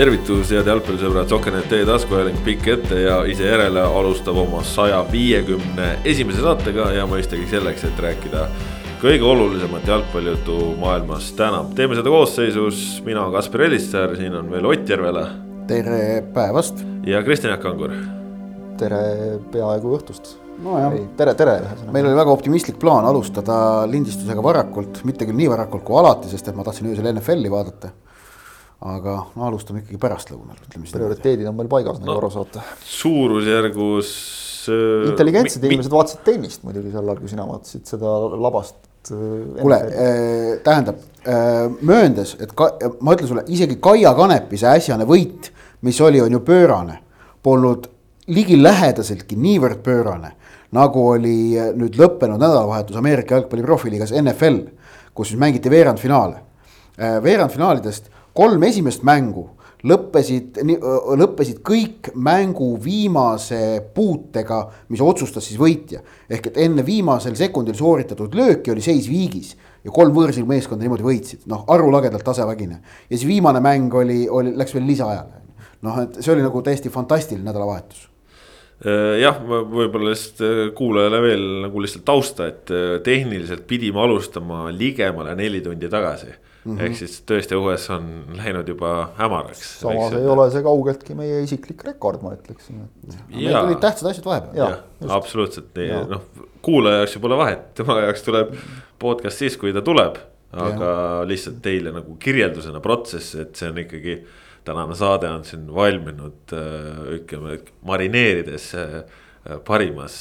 [0.00, 6.40] tervitus, head jalgpallisõbrad, Soker.net taskuhääling pikk ette ja ise järele alustab oma saja viiekümne esimese
[6.40, 8.46] saatega ja mõistagi selleks, et rääkida
[9.02, 11.60] kõige olulisemat jalgpallijuttu maailmas täna.
[11.76, 15.26] teeme seda koosseisus, mina olen Kaspar Elissäär, siin on veel Ott Järvela.
[15.66, 16.80] tere päevast.
[17.06, 17.92] ja Kristjan Jaak Kangur.
[18.78, 20.36] tere peaaegu õhtust.
[20.64, 21.60] nojah, tere, tere.
[21.92, 26.48] meil oli väga optimistlik plaan alustada lindistusega varakult, mitte küll nii varakult kui alati, sest
[26.48, 27.92] et ma tahtsin öösel NFL-i vaadata
[28.80, 30.94] aga no alustame ikkagi pärastlõunal, ütleme siis.
[30.96, 32.62] prioriteedid on meil paigas no,, nagu aru saate.
[32.88, 34.12] suurusjärgus
[34.72, 35.10] äh,.
[35.10, 39.18] intelligentsed inimesed vaatasid tennist muidugi sel ajal, kui sina vaatasid seda labast äh,.
[39.60, 42.70] kuule äh,, tähendab äh, mööndes, et ka,
[43.04, 45.50] ma ütlen sulle, isegi Kaia Kanepi see äsjane võit,
[45.84, 46.96] mis oli, on ju pöörane,
[47.44, 47.88] polnud
[48.32, 50.30] ligilähedaseltki niivõrd pöörane,
[50.76, 54.62] nagu oli äh, nüüd lõppenud nädalavahetus Ameerika jalgpalli profiliigas NFL,
[55.12, 56.40] kus siis mängiti veerandfinaale
[56.96, 57.20] äh,.
[57.20, 59.48] veerandfinaalidest kolm esimest mängu
[59.86, 60.60] lõppesid,
[61.20, 64.60] lõppesid kõik mängu viimase puutega,
[64.92, 66.02] mis otsustas siis võitja.
[66.28, 71.06] ehk et enne viimasel sekundil sooritatud lööki oli seis viigis ja kolm võõrsil meeskonda niimoodi
[71.06, 72.80] võitsid, noh arulagedalt tasavägine.
[73.10, 75.40] ja siis viimane mäng oli, oli, läks veel lisaajale.
[75.82, 78.08] noh, et see oli nagu täiesti fantastiline nädalavahetus
[79.20, 82.70] jah, võib-olla lihtsalt kuulajale veel nagu lihtsalt tausta, et
[83.04, 86.32] tehniliselt pidime alustama ligemale neli tundi tagasi
[86.64, 86.84] Mm -hmm.
[86.84, 89.80] ehk siis tõesti õues on läinud juba hämaraks.
[89.80, 92.82] samas ei ole see kaugeltki meie isiklik rekord, ma ütleksin.
[93.32, 94.76] meil tulid tähtsad asjad vahepeal.
[95.08, 96.22] absoluutselt nii, noh
[96.62, 98.52] kuulaja jaoks ju pole vahet, tema jaoks tuleb
[99.00, 100.20] podcast siis, kui ta tuleb.
[100.50, 101.26] aga ja.
[101.30, 104.16] lihtsalt teile nagu kirjeldusena protsess, et see on ikkagi
[104.66, 106.54] tänane saade on siin valminud
[107.14, 108.64] ütleme marineerides
[109.66, 110.16] parimas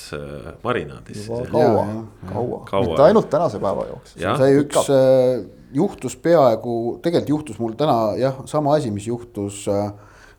[0.64, 1.28] marinaadis.
[1.52, 1.86] kaua,
[2.34, 4.22] kaua, kaua., mitte ainult tänase päeva jooksul.
[4.40, 4.92] see üks
[5.76, 9.92] juhtus peaaegu, tegelikult juhtus mul täna jah, sama asi, mis juhtus äh,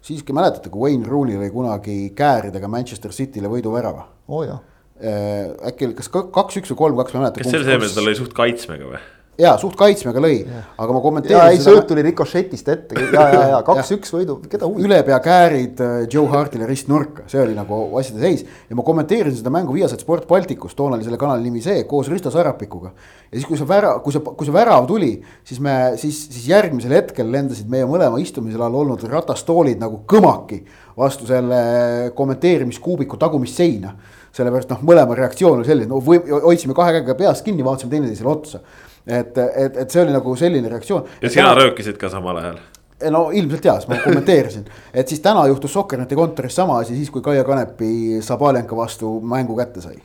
[0.05, 4.07] siiski mäletate, kui Wayne Rooney lõi kunagi kääridega Manchester City'le võiduvärava?
[4.31, 4.59] oo oh,
[5.01, 5.53] äh,.
[5.71, 7.45] äkki kas kaks-üks või kolm-kaks, ma ei mäleta.
[7.45, 9.03] kas selle asemel ta lõi suht kaitsmega või?
[9.41, 10.41] Ja suht kaitsmega lõi,
[10.81, 11.55] aga ma kommenteerisin.
[11.55, 13.05] ei, sööt tuli rikošetist ette.
[13.15, 14.89] Ja, ja, ja kaks-üks võidu, keda huvitab.
[14.89, 18.45] ülepea käärid äh, Joe Hartile ristnurka, see oli nagu asjade seis.
[18.69, 22.11] Ja ma kommenteerisin seda mängu Viasat Sport Balticus, toona oli selle kanali nimi see, koos
[22.13, 22.93] Risto Sarapikuga.
[23.31, 25.13] ja siis, kui see värav, kui see, kui see värav tuli,
[25.47, 30.63] siis me, siis, siis järgmisel hetkel lendasid meie mõlema istumisel all olnud ratastoolid nagu kõmaki
[31.01, 33.95] vastu selle kommenteerimiskuubiku tagumist seina.
[34.31, 38.31] Sellepärast noh, mõlema reaktsioon oli selline, no või hoidsime kahe käega peast kinni, vaatasime teineteisele
[38.31, 38.61] otsa
[39.07, 41.09] et, et, et see oli nagu selline reaktsioon.
[41.23, 41.65] ja sina täna...
[41.65, 42.61] röökisid ka samal ajal?
[43.09, 47.11] no ilmselt jaa, sest ma kommenteerisin, et siis täna juhtus Sokkerneti kontoris sama asi, siis
[47.13, 49.97] kui Kaia Kanepi Sabalenka vastu mängu kätte sai.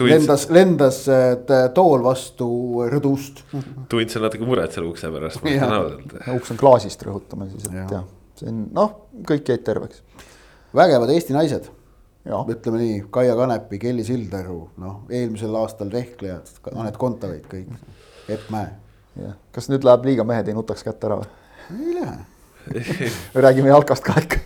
[0.00, 1.04] lendas, lendas
[1.74, 2.48] tool vastu
[2.90, 3.44] rõdust.
[3.88, 5.44] tundsin natuke muret selle ukse pärast.
[6.34, 8.02] uks on klaasist, rõhutame siis, et jah ja.,
[8.40, 8.98] see on noh,
[9.28, 10.02] kõik jäid terveks.
[10.74, 11.70] vägevad Eesti naised
[12.26, 17.70] ütleme nii, Kaia Kanepi, Kelly Sildaru, noh eelmisel aastal vehklejad, Anett Kontaveit, kõik
[18.28, 18.68] Epp Mäe.
[19.22, 21.28] jah, kas nüüd läheb liiga mehed ei nutaks kätte ära või?
[21.72, 23.10] ei lähe
[23.46, 24.38] räägime jalkast ka ikka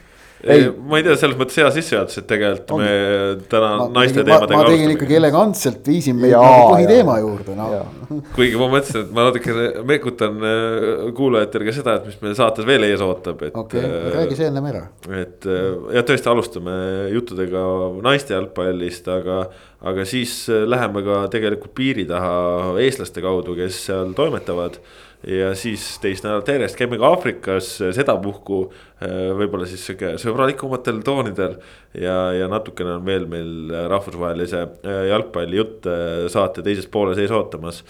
[0.45, 2.83] ei, ma ei tea, selles mõttes hea sissejuhatus, et tegelikult on.
[2.83, 4.59] me täna ma, naiste teemadega.
[4.61, 8.19] ma tegin ikkagi elegantselt, viisin meid nagu põhiteema juurde, noh.
[8.37, 9.57] kuigi ma mõtlesin, et ma natuke
[9.89, 13.57] mekutan äh, kuulajatele ka seda, et mis meil saates veel ees ootab, et.
[13.57, 14.85] okei okay,, äh, räägi see ennem ära.
[15.23, 15.65] et äh,
[15.97, 16.77] ja tõesti alustame
[17.15, 17.65] juttudega
[18.05, 19.41] naiste jalgpallist, aga,
[19.87, 24.81] aga siis läheme ka tegelikult piiri taha eestlaste kaudu, kes seal toimetavad
[25.27, 31.57] ja siis teist nädalat järjest käime ka Aafrikas sedapuhku äh, võib-olla siis sihuke sõbralikumatel toonidel.
[31.99, 35.91] ja, ja natukene on veel meil rahvusvahelise äh, jalgpallijutt
[36.33, 37.83] saate teises pooles ees ootamas,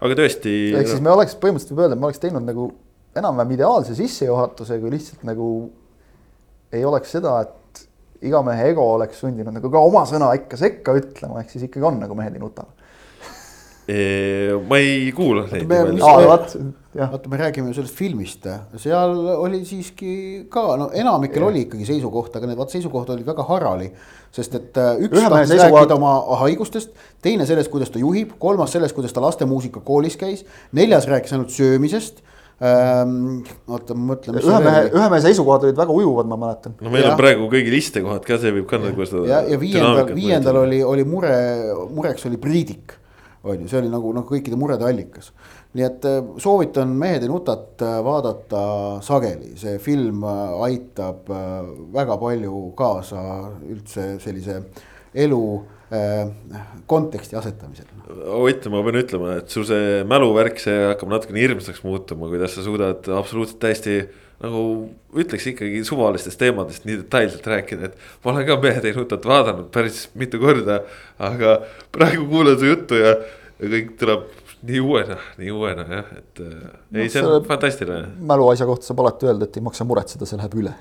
[0.00, 0.56] aga tõesti.
[0.80, 2.66] ehk siis me oleks põhimõtteliselt võib öelda, et me oleks teinud nagu
[3.20, 5.48] enam-vähem ideaalse sissejuhatuse, kui lihtsalt nagu
[6.74, 7.86] ei oleks seda, et
[8.26, 11.86] iga mehe ego oleks sundinud nagu ka oma sõna ikka sekka ütlema, ehk siis ikkagi
[11.86, 12.66] on nagu mehed ei nuta
[13.90, 15.66] ma ei kuula neid.
[16.94, 18.46] Vaata, me räägime sellest filmist,
[18.82, 20.14] seal oli siiski
[20.50, 21.50] ka, no enamikel ja.
[21.50, 23.90] oli ikkagi seisukoht, aga need vaat seisukohad olid väga harali.
[24.34, 25.86] sest et äh, üks tahtis seisukohad...
[25.86, 26.90] rääkida oma haigustest,
[27.22, 31.54] teine sellest, kuidas ta juhib, kolmas sellest, kuidas ta lastemuusika koolis käis, neljas rääkis ainult
[31.54, 32.22] söömisest
[32.58, 33.42] ähm,.
[33.70, 34.42] oota, ma mõtlen.
[34.42, 36.74] ühe mehe, ühe mehe seisukohad olid väga ujuvad, ma mäletan.
[36.80, 37.14] no meil ja.
[37.14, 39.28] on praegu kõigil istekohad ka, see võib ka nagu seda.
[39.30, 41.36] ja, ja viiendal, viiendal oli, oli mure,
[41.94, 42.98] mureks oli Priidik
[43.42, 45.30] on ju, see oli nagu noh, kõikide murede allikas.
[45.76, 48.62] Nii et äh, soovitan Mehed ei nutat äh, vaadata
[49.06, 51.28] sageli, see film äh, aitab
[51.94, 53.20] väga palju kaasa
[53.70, 54.62] üldse sellise
[55.14, 55.42] elu
[56.86, 57.88] konteksti asetamisel.
[58.30, 62.62] Ott, ma pean ütlema, et sul see mäluvärk, see hakkab natukene hirmsaks muutuma, kuidas sa
[62.62, 63.96] suudad absoluutselt täiesti
[64.40, 64.62] nagu
[65.18, 70.04] ütleks ikkagi suvalistest teemadest nii detailselt rääkida, et ma olen ka Mehe teinutat vaadanud päris
[70.14, 70.84] mitu korda.
[71.18, 71.58] aga
[71.90, 73.16] praegu kuulan su juttu ja
[73.58, 74.30] kõik tuleb
[74.62, 76.46] nii uuena, nii uuena jah, et äh,
[76.90, 78.06] no, ei, see on fantastiline.
[78.32, 80.72] mäluasja kohta saab alati öelda, et ei maksa muretseda, see läheb üle.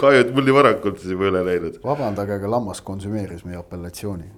[0.00, 1.74] Kahju, et mul nii varakult siis juba üle läinud.
[1.84, 4.28] vabandage, aga lammas konsumeeris meie apellatsiooni.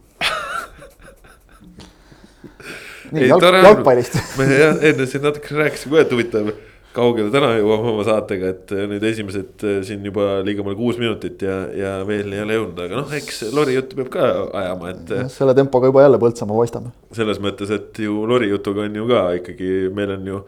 [3.13, 4.15] Nii jalg, jalgpallist.
[4.41, 6.53] Me jah, enne siin natuke rääkisime ka, et huvitav
[6.93, 11.43] kaugele täna jõuame oma saatega, et äh, nüüd esimesed äh, siin juba ligemale kuus minutit
[11.45, 14.31] ja, ja veel ei ole jõudnud, aga noh, eks lori juttu peab ka
[14.63, 15.15] ajama, et.
[15.17, 16.93] Äh, selle tempoga juba jälle Põltsamaa paistame.
[17.17, 20.43] selles mõttes, et ju lori jutuga on ju ka ikkagi, meil on ju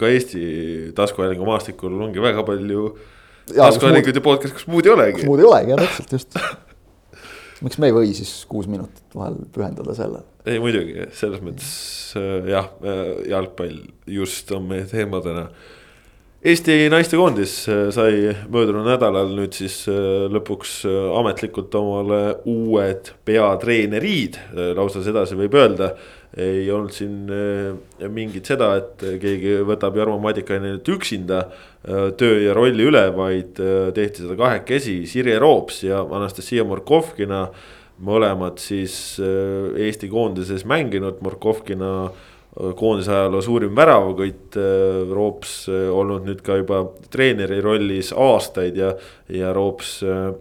[0.00, 0.44] ka Eesti
[0.96, 2.94] taskuhäälingu maastikul ongi väga palju.
[3.54, 5.28] taskuhäälinguid ja podcast, kus muud ei olegi.
[5.28, 6.38] muud ei olegi jah, täpselt just
[7.64, 10.24] miks me ei või siis kuus minutit vahel pühendada sellele?
[10.48, 11.72] ei muidugi, selles mõttes
[12.48, 12.70] jah,
[13.28, 15.48] jalgpall just on meie teema täna.
[16.38, 17.52] Eesti naistekoondis
[17.92, 19.80] sai möödunud nädalal nüüd siis
[20.30, 20.84] lõpuks
[21.18, 24.38] ametlikult omale uued peatreenerid,
[24.78, 25.96] lausa sedasi võib öelda.
[26.36, 27.30] Ei olnud siin
[28.12, 31.46] mingit seda, et keegi võtab Jarmo Madikainenit üksinda
[32.20, 33.56] töö ja rolli üle, vaid
[33.96, 37.46] tehti seda kahekesi, Sirje Roops ja Anastasia Morkovkina
[38.04, 41.92] mõlemad siis Eesti koondises mänginud, Morkovkina
[42.78, 46.82] koondise ajaloo suurim väravakõit, äh, Roops äh, olnud nüüd ka juba
[47.12, 48.92] treeneri rollis aastaid ja,
[49.32, 50.32] ja Roops äh,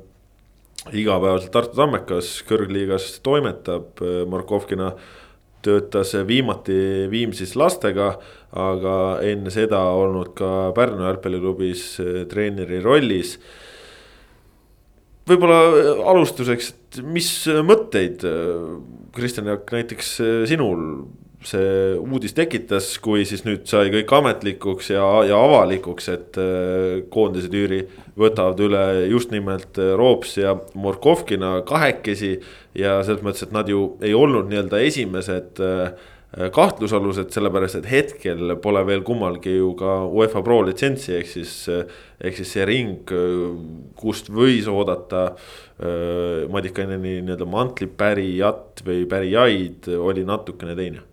[0.97, 3.99] igapäevaselt Tartu Tammekas kõrgliigas toimetab,
[4.31, 4.93] Markovkina
[5.67, 6.77] töötas viimati
[7.11, 8.13] Viimsis lastega,
[8.57, 8.95] aga
[9.27, 11.85] enne seda olnud ka Pärnu jalgpalliklubis
[12.31, 13.37] treeneri rollis.
[15.27, 15.59] võib-olla
[16.13, 17.29] alustuseks, et mis
[17.67, 18.23] mõtteid,
[19.15, 20.13] Kristjan Jaak, näiteks
[20.47, 20.83] sinul
[21.45, 27.51] see uudis tekitas, kui siis nüüd sai kõik ametlikuks ja, ja avalikuks, et äh, koondise
[27.53, 27.83] tüüri
[28.17, 32.39] võtavad üle just nimelt äh, Roops ja Morkovkina kahekesi.
[32.77, 35.91] ja selles mõttes, et nad ju ei olnud nii-öelda esimesed äh,
[36.53, 41.53] kahtlusalused, sellepärast et hetkel pole veel kummalgi ju ka UEFA Pro litsentsi, ehk siis.
[42.17, 43.13] ehk siis see ring,
[43.95, 45.29] kust võis oodata
[46.51, 51.05] Madikaineni nii-öelda mantlipärijat või pärijaid oli natukene teine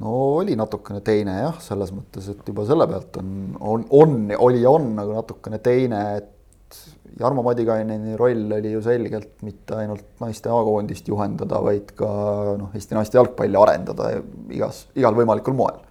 [0.00, 4.62] no oli natukene teine jah, selles mõttes, et juba selle pealt on, on, on, oli
[4.68, 6.36] on nagu natukene teine, et
[7.20, 12.10] Jarmo Madikaineni roll oli ju selgelt mitte ainult naiste A-koondist juhendada, vaid ka
[12.60, 14.12] noh, Eesti naiste jalgpalli arendada
[14.54, 15.82] igas, igal võimalikul moel.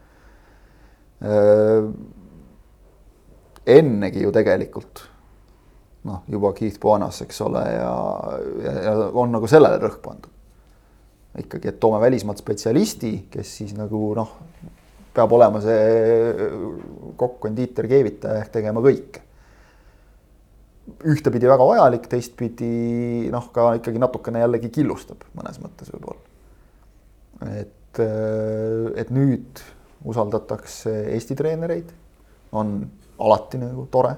[3.69, 5.03] ennegi ju tegelikult
[6.07, 7.93] noh, juba Keith Bonas, eks ole, ja,
[8.63, 10.38] ja, ja on nagu sellele rõhk pandud
[11.43, 14.35] ikkagi, et toome välismaalt spetsialisti, kes siis nagu noh,
[15.15, 16.45] peab olema see
[17.19, 19.25] kokk-kondiiter, keevitaja ehk tegema kõike.
[21.05, 26.23] ühtepidi väga vajalik, teistpidi noh, ka ikkagi natukene jällegi killustab mõnes mõttes võib-olla.
[27.59, 28.01] et,
[28.97, 29.61] et nüüd
[30.05, 31.91] usaldatakse Eesti treenereid,
[32.51, 32.81] on
[33.19, 34.15] alati nagu tore.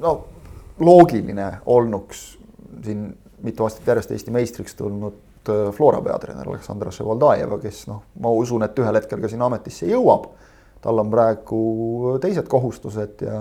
[0.00, 0.12] no
[0.80, 2.38] loogiline olnuks
[2.84, 3.10] siin
[3.44, 8.64] mitu aastat järjest Eesti meistriks tulnud äh, Flora peatreener Aleksandr Ševoldajeva, kes noh, ma usun,
[8.66, 10.30] et ühel hetkel ka sinna ametisse jõuab.
[10.78, 11.60] tal on praegu
[12.22, 13.38] teised kohustused ja,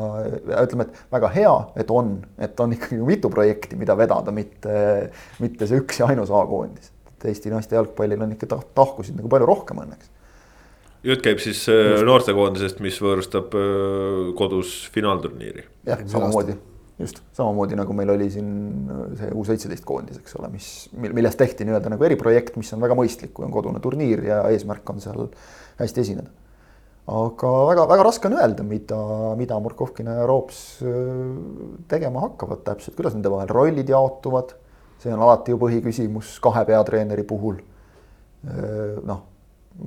[0.49, 5.11] ja ütleme, et väga hea, et on, et on ikkagi mitu projekti, mida vedada, mitte,
[5.39, 6.91] mitte see üks ja ainus A-koondis.
[7.11, 10.09] et Eesti naiste jalgpallil on ikka tahkusid nagu palju rohkem õnneks
[11.05, 15.67] jutt käib siis äh, noortekoondisest, mis võõrustab äh, kodus finaalturniiri.
[15.85, 16.57] jah, samamoodi
[16.99, 18.49] just, samamoodi nagu meil oli siin
[18.89, 22.83] äh, see U seitseteist koondis, eks ole, mis, millest tehti nii-öelda nagu eriprojekt, mis on
[22.83, 25.27] väga mõistlik, kui on kodune turniir ja eesmärk on seal
[25.81, 26.33] hästi esineda.
[27.07, 28.99] aga väga-väga raske on öelda, mida,
[29.39, 31.23] mida Murkovkina ja Roops äh,
[31.91, 34.55] tegema hakkavad täpselt, kuidas nende vahel rollid jaotuvad.
[34.97, 37.61] see on alati ju põhiküsimus kahe peatreeneri puhul.
[38.49, 39.21] Äh, noh,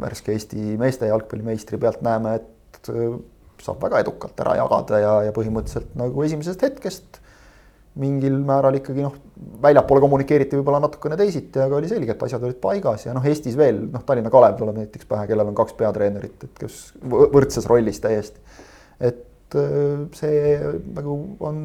[0.00, 2.90] värske Eesti meeste jalgpallimeistri pealt näeme, et
[3.64, 7.20] saab väga edukalt ära jagada ja, ja põhimõtteliselt nagu esimesest hetkest
[8.00, 9.14] mingil määral ikkagi noh,
[9.62, 13.56] väljapoole kommunikeeriti võib-olla natukene teisiti, aga oli selge, et asjad olid paigas ja noh, Eestis
[13.58, 17.98] veel noh, Tallinna Kalev tuleb näiteks pähe, kellel on kaks peatreenerit, et kes võrdses rollis
[18.02, 18.40] täiesti.
[19.00, 20.54] et äh, see
[20.94, 21.16] nagu
[21.50, 21.58] on,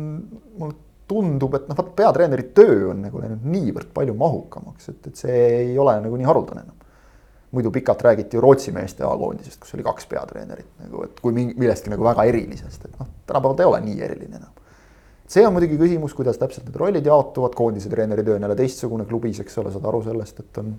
[0.58, 5.22] mulle tundub, et noh, vaat peatreeneri töö on nagu läinud niivõrd palju mahukamaks, et, et
[5.22, 6.85] see ei ole nagu nii haruldane enam
[7.52, 11.92] muidu pikalt räägiti ju Rootsi meeste A-koondisest, kus oli kaks peatreenerit nagu, et kui millestki
[11.94, 14.52] nagu väga erilisest, et noh, tänapäeval ta ei ole nii eriline enam.
[15.28, 19.06] see on muidugi küsimus, kuidas täpselt need rollid jaotuvad, koondise treeneri töö on jälle teistsugune
[19.06, 20.76] klubis, eks ole, saad aru sellest, et on,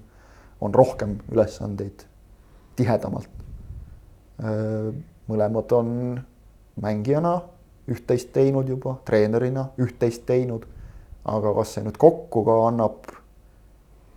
[0.61, 2.06] on rohkem ülesandeid
[2.76, 3.30] tihedamalt.
[5.26, 5.92] mõlemad on
[6.76, 7.40] mängijana
[7.90, 10.66] üht-teist teinud juba, treenerina üht-teist teinud.
[11.26, 13.08] aga kas see nüüd kokku ka annab,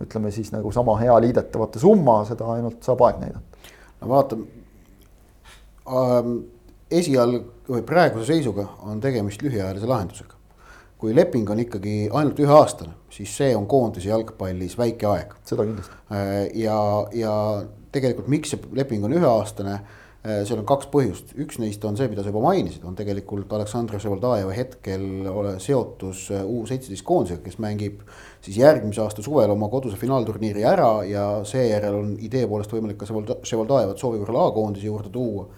[0.00, 3.70] ütleme siis nagu sama hea liidetavate summa, seda ainult saab aeg näidata.
[4.00, 4.46] no vaatame
[5.88, 6.36] ähm,,
[6.90, 10.34] esialg või praeguse seisuga on tegemist lühiajalise lahendusega.
[10.98, 15.34] kui leping on ikkagi ainult üheaastane, siis see on koondise jalgpallis väike aeg.
[15.44, 15.96] seda kindlasti.
[16.64, 16.80] ja,
[17.12, 17.34] ja
[17.92, 22.10] tegelikult, miks see leping on üheaastane Äh, seal on kaks põhjust, üks neist on see,
[22.12, 27.40] mida sa juba mainisid, on tegelikult Aleksandr Ševaldajevi hetkel ole seotus äh, U seitseteist koondisega,
[27.46, 28.02] kes mängib
[28.44, 33.08] siis järgmise aasta suvel oma koduse finaalturniiri ära ja seejärel on idee poolest võimalik ka
[33.08, 35.48] Ševaldajevat soovi korral A-koondise juurde tuua.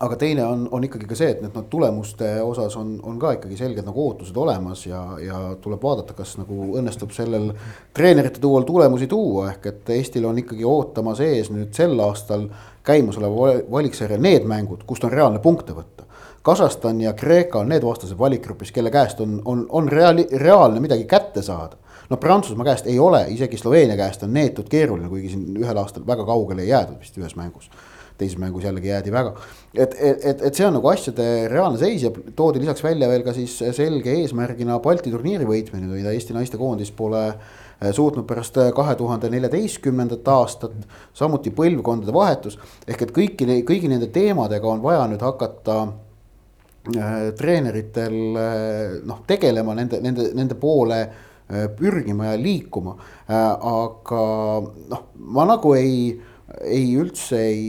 [0.00, 3.34] Aga teine on, on ikkagi ka see, et need noh, tulemuste osas on, on ka
[3.36, 7.50] ikkagi selged nagu ootused olemas ja, ja tuleb vaadata, kas nagu õnnestub sellel
[7.92, 12.48] treenerite duol tulemusi tuua, ehk et Eestil on ikkagi ootamas ees nüüd sel aastal
[12.84, 16.06] käimasoleva valiksarja need mängud, kust on reaalne punkte võtta.
[16.42, 21.04] Kasahstan ja Kreeka on need vastased valikgrupis, kelle käest on, on, on reaali-, reaalne midagi
[21.04, 21.76] kätte saada.
[22.10, 26.06] no Prantsusmaa käest ei ole, isegi Sloveenia käest on neetud keeruline, kuigi siin ühel aastal
[26.06, 27.70] väga kaugele ei jäädud vist ühes mängus
[28.20, 29.34] teises mängus jällegi jäädi väga.
[29.74, 33.32] et, et, et, see on nagu asjade reaalne seis ja toodi lisaks välja veel ka
[33.36, 37.60] siis selge eesmärgina Balti turniiri võitmine, mida Eesti naistekoondis pole eh,
[37.92, 40.76] suutnud pärast eh, kahe tuhande neljateistkümnendat aastat,
[41.16, 42.58] samuti põlvkondade vahetus.
[42.86, 48.18] ehk et kõiki, kõigi nende teemadega on vaja nüüd hakata äh, treeneritel
[49.08, 51.02] noh, tegelema nende, nende, nende poole
[51.50, 52.92] pürgima ja liikuma
[53.26, 54.20] aga
[54.92, 55.00] noh,
[55.34, 56.12] ma nagu ei,
[56.62, 57.64] ei üldse ei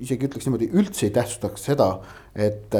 [0.00, 1.86] isegi ütleks niimoodi, üldse ei tähtsustaks seda,
[2.34, 2.74] et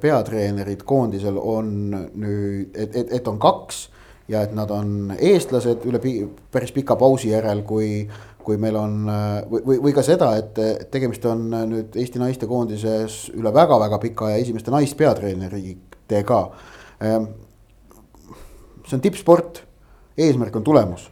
[0.00, 3.84] peatreenerid koondisel on nüüd, et, et, et on kaks
[4.28, 6.14] ja et nad on eestlased üle pi
[6.52, 8.06] päris pika pausi järel, kui,
[8.44, 9.08] kui meil on
[9.50, 10.60] või, või, või ka seda, et
[10.92, 16.40] tegemist on nüüd Eesti naiste koondises üle väga-väga pika aja esimeste naispeatreeneritega.
[17.04, 17.28] Ähm,
[18.84, 19.60] see on tippsport,
[20.16, 21.10] eesmärk on tulemus.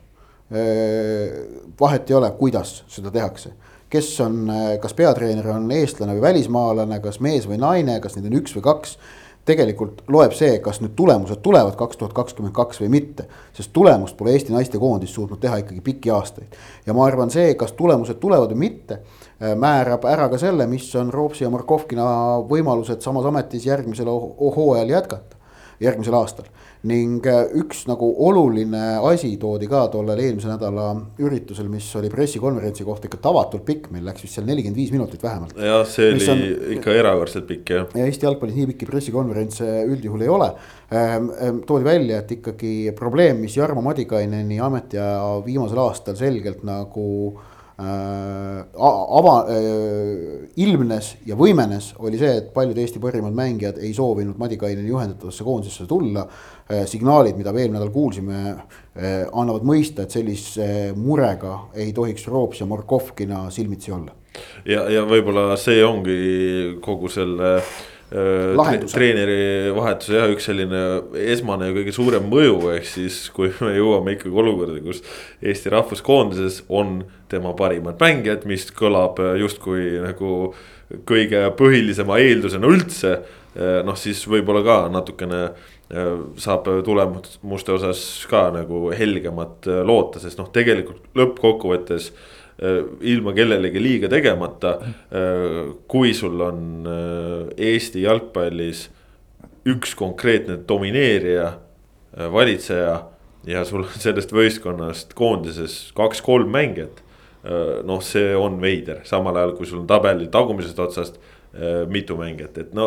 [0.52, 1.36] Äh,
[1.80, 3.54] vahet ei ole, kuidas seda tehakse
[3.92, 4.46] kes on,
[4.80, 8.64] kas peatreener on eestlane või välismaalane, kas mees või naine, kas neid on üks või
[8.64, 8.94] kaks.
[9.44, 14.16] Tegelikult loeb see, kas nüüd tulemused tulevad kaks tuhat kakskümmend kaks või mitte, sest tulemust
[14.16, 16.54] pole Eesti naistekoondis suutnud teha ikkagi pikki aastaid.
[16.86, 19.00] ja ma arvan, see, kas tulemused tulevad või mitte,
[19.58, 22.04] määrab ära ka selle, mis on Roopsi ja Markovkina
[22.48, 25.40] võimalused samas ametis järgmisel hooajal jätkata,
[25.80, 26.46] järgmisel aastal
[26.88, 30.88] ning äh, üks nagu oluline asi toodi ka tollel eelmise nädala
[31.22, 35.22] üritusel, mis oli pressikonverentsi kohta ikka tavatult pikk, meil läks vist seal nelikümmend viis minutit
[35.22, 35.54] vähemalt.
[35.54, 36.42] jah, see oli on,
[36.78, 37.86] ikka erakordselt pikk jah.
[37.94, 40.50] ja Eesti jalgpallis nii pikki pressikonverentse üldjuhul ei ole
[40.90, 41.30] ehm,.
[41.42, 47.06] Ehm, toodi välja, et ikkagi probleem, mis Jarmo Madikaineni ametiaja viimasel aastal selgelt nagu
[47.82, 54.88] ava-, äh, ilmnes ja võimenes, oli see, et paljud Eesti parimad mängijad ei soovinud Madikaineni
[54.88, 56.26] juhendatavasse koondisesse tulla.
[56.70, 58.42] Äh, signaalid, mida me eelmine nädal kuulsime,
[59.32, 64.12] annavad mõista, et sellise murega ei tohiks Roops ja Markovkina silmitsi olla.
[64.64, 68.92] ja, ja võib-olla see ongi kogu selle äh, Äh, Lahenduse.
[68.92, 70.80] treeneri vahetuse jah, üks selline
[71.32, 75.00] esmane ja kõige suurem mõju, ehk siis kui me jõuame ikkagi olukorda, kus
[75.40, 76.98] Eesti rahvuskoondises on
[77.32, 80.52] tema parimad mängijad, mis kõlab justkui nagu
[81.08, 83.14] kõige põhilisema eeldusena üldse.
[83.52, 90.40] Äh, noh, siis võib-olla ka natukene äh, saab tulemuste osas ka nagu helgemat loota, sest
[90.40, 92.41] noh, tegelikult lõppkokkuvõttes Äh,
[93.00, 94.76] ilma kellelegi liiga tegemata.
[94.82, 98.88] Äh, kui sul on äh, Eesti jalgpallis
[99.68, 101.52] üks konkreetne domineerija,
[102.34, 102.96] valitseja
[103.48, 106.98] ja sul on sellest võistkonnast koondises kaks-kolm mängijat.
[107.86, 111.16] noh, see on veider, samal ajal kui sul on tabeli tagumisest otsast
[111.90, 112.86] mitu mängijat, et no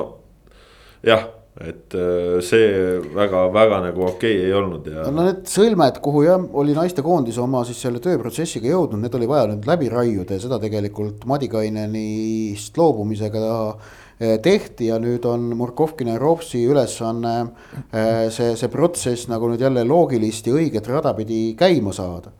[1.04, 5.06] jah et äh, see väga-väga nagu okei okay ei olnud ja.
[5.08, 9.46] no need sõlmed, kuhu jah, oli naistekoondis oma siis selle tööprotsessiga jõudnud, need oli vaja
[9.54, 16.20] nüüd läbi raiuda ja seda tegelikult Madikainenist loobumisega äh, tehti ja nüüd on Murkovkina ja
[16.20, 21.96] Ropsi ülesanne äh, see, see protsess nagu nüüd jälle loogilist ja õiget rada pidi käima
[21.96, 22.36] saada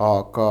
[0.00, 0.48] aga,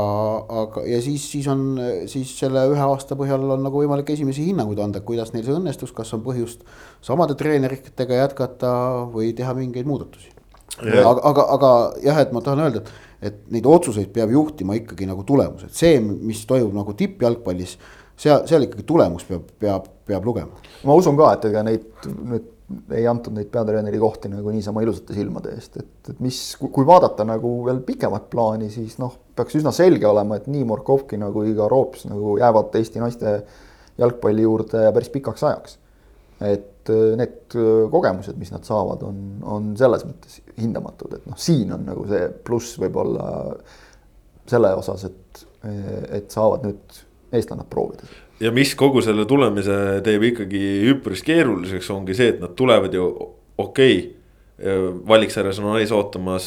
[0.62, 1.74] aga ja siis, siis on
[2.10, 5.90] siis selle ühe aasta põhjal on nagu võimalik esimesi hinnanguid anda, kuidas neil see õnnestus,
[5.96, 6.62] kas on põhjust
[7.06, 8.72] samade treeneritega jätkata
[9.10, 10.30] või teha mingeid muudatusi.
[10.78, 11.72] aga, aga, aga
[12.04, 15.74] jah, et ma tahan öelda, et, et neid otsuseid peab juhtima ikkagi nagu tulemus, et
[15.74, 17.74] see, mis toimub nagu tippjalgpallis,
[18.14, 20.62] seal, seal ikkagi tulemus peab, peab, peab lugema.
[20.86, 22.46] ma usun ka, et ega neid nüüd
[22.94, 27.26] ei antud neid peatreeneri kohti nagu niisama ilusate silmade eest, et, et mis, kui vaadata
[27.26, 31.66] nagu veel pikemat plaani, siis noh, peaks üsna selge olema, et nii Morkovkina kui ka
[31.70, 33.34] Roops nagu jäävad Eesti naiste
[34.00, 35.78] jalgpalli juurde päris pikaks ajaks.
[36.40, 37.58] et äh, need
[37.92, 42.30] kogemused, mis nad saavad, on, on selles mõttes hindamatud, et noh, siin on nagu see
[42.46, 43.28] pluss võib-olla
[44.50, 45.44] selle osas, et,
[46.16, 47.00] et saavad nüüd
[47.36, 48.08] eestlannad proovida
[48.40, 50.62] ja mis kogu selle tulemise teeb ikkagi
[50.94, 53.06] üpris keeruliseks, ongi see, et nad tulevad ju
[53.60, 53.98] okei okay,
[55.08, 56.46] valiksarjas on ees ootamas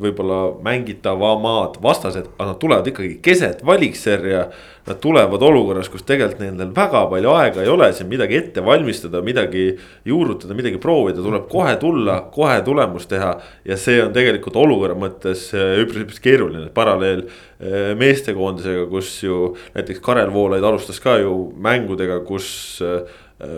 [0.00, 4.48] võib-olla mängitavamad vastased, aga nad tulevad ikkagi keset valiksarja.
[4.88, 9.20] Nad tulevad olukorras, kus tegelikult nendel väga palju aega ei ole siin midagi ette valmistada,
[9.20, 9.66] midagi
[10.08, 13.34] juurutada, midagi proovida, tuleb kohe tulla, kohe tulemust teha.
[13.68, 17.26] ja see on tegelikult olukorra mõttes üpris, üpris keeruline, paralleel
[18.00, 22.48] meestekoondisega, kus ju näiteks Karel Voolaid alustas ka ju mängudega, kus
[22.80, 23.06] Äh,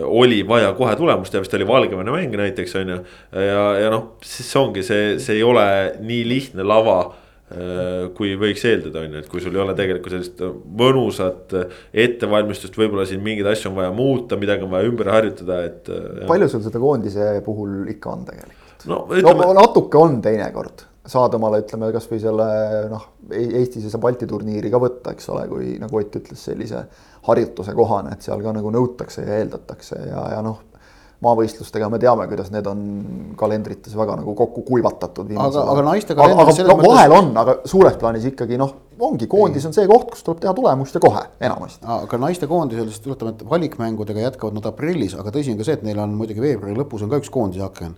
[0.05, 2.99] oli vaja kohe tulemust ja vist oli Valgevene mäng näiteks on ju.
[3.33, 5.65] ja, ja noh, siis ongi see, see ei ole
[6.05, 10.13] nii lihtne lava äh, kui võiks eeldada, on ju, et kui sul ei ole tegelikult
[10.13, 10.43] sellist
[10.83, 11.57] mõnusat
[12.05, 15.89] ettevalmistust, võib-olla siin mingeid asju on vaja muuta, midagi on vaja ümber harjutada, et.
[15.89, 18.85] Äh, palju sul seda koondise puhul ikka on tegelikult?
[18.85, 19.49] no, ütleme...
[19.49, 22.47] no natuke on teinekord, saad omale, ütleme kasvõi selle
[22.93, 26.85] noh, Eestis ei saa Balti turniiri ka võtta, eks ole, kui nagu Ott ütles, sellise
[27.27, 30.59] harjutuse kohane, et seal ka nagu nõutakse ja eeldatakse ja, ja noh,
[31.21, 32.85] maavõistlustega me teame, kuidas need on
[33.37, 35.29] kalendrites väga nagu kokku kuivatatud.
[35.37, 36.61] aga, aga naiste kalendris.
[36.63, 40.09] aga, aga no, vahel on, aga suures plaanis ikkagi noh ongi, koondis on see koht,
[40.13, 41.83] kus tuleb teha tulemust ja kohe enamasti.
[41.95, 45.85] aga naistekoondisel, siis tuletame, et valikmängudega jätkavad nad aprillis, aga tõsi on ka see, et
[45.87, 47.95] neil on muidugi veebruari lõpus on ka üks koondise aken.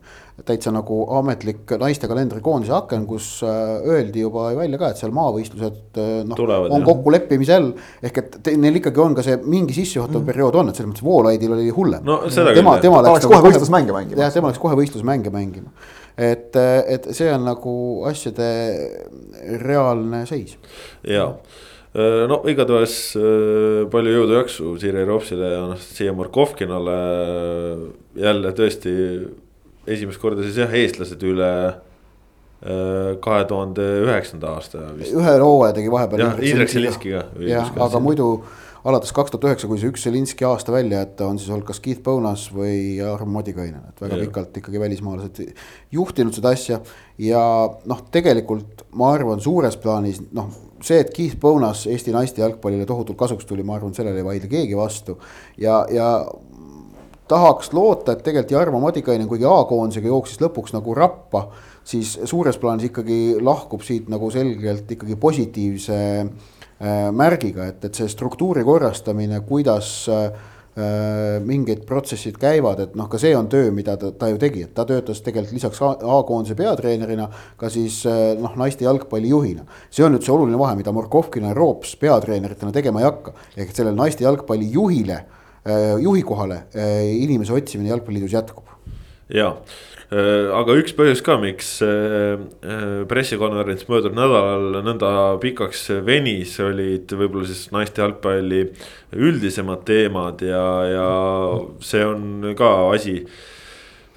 [0.48, 5.13] täitsa nagu ametlik naiste kalendri koondise aken, kus äh, öeldi juba välja ka, et seal
[5.16, 7.74] maavõistlused äh, noh, on kokkuleppimisel.
[8.04, 10.30] ehk et te, neil ikkagi on ka see mingi sissejuhatav mm.
[10.32, 12.22] periood on, et selles mõttes Voolaidil oli hullem no,.
[12.30, 14.24] tema, tema, tema läks kohe võistlusmänge mängima.
[14.24, 15.76] jah, tema läks kohe võistlusmänge mängima
[16.17, 17.76] et, et see on nagu
[18.10, 18.49] asjade
[19.63, 20.58] reaalne seis.
[21.08, 21.30] ja,
[22.30, 22.97] no igatahes
[23.93, 26.99] palju jõudu, jaksu Sirje Ropsile ja Anastasia Markovkinale.
[28.15, 28.93] jälle tõesti
[29.88, 31.52] esimest korda siis jah, eestlased üle
[33.23, 35.12] kahe tuhande üheksanda aasta vist.
[35.12, 36.21] ühe hooaja tegi vahepeal.
[36.23, 37.26] jah, Indrek Selinski ka.
[37.43, 38.30] jah, aga muidu
[38.84, 41.80] alates kaks tuhat üheksa, kui see üks Zelinski aasta välja jätta, on siis olnud kas
[41.84, 44.28] Keith Bonas või Arm Modikainen, et väga ja.
[44.28, 45.41] pikalt ikkagi välismaalased
[45.96, 46.82] juhtinud seda asja.
[47.22, 47.41] ja
[47.89, 50.52] noh, tegelikult ma arvan, suures plaanis noh,
[50.84, 54.52] see, et Keith Bonas Eesti naiste jalgpallile tohutult kasuks tuli, ma arvan, sellele ei vaidle
[54.52, 55.17] keegi vastu.
[55.58, 56.10] ja, ja
[57.32, 61.48] tahaks loota, et tegelikult Jarmo Madikainen, kuigi A-koondisega jooksis lõpuks nagu rappa,
[61.88, 66.30] siis suures plaanis ikkagi lahkub siit nagu selgelt ikkagi positiivse Äh,
[67.15, 70.26] märgiga, et, et see struktuuri korrastamine, kuidas äh,
[71.46, 74.74] mingid protsessid käivad, et noh, ka see on töö, mida ta, ta ju tegi, et
[74.76, 79.63] ta töötas tegelikult lisaks A-koondise peatreenerina ka siis äh, noh, naiste jalgpallijuhina.
[79.93, 83.72] see on nüüd see oluline vahe, mida Morkovkina ja Roops peatreeneritena tegema ei hakka, ehk
[83.72, 85.24] sellele naiste jalgpallijuhile,
[86.04, 86.58] juhi kohale
[87.24, 88.65] inimese otsimine jalgpalliliidus jätkub.
[89.32, 95.10] ja Äh, aga üks põhjus ka, miks äh, äh, pressikonverents möödunud nädalal nõnda
[95.41, 98.65] pikaks venis, olid võib-olla siis naiste jalgpalli
[99.15, 101.10] üldisemad teemad ja, ja
[101.84, 103.21] see on ka asi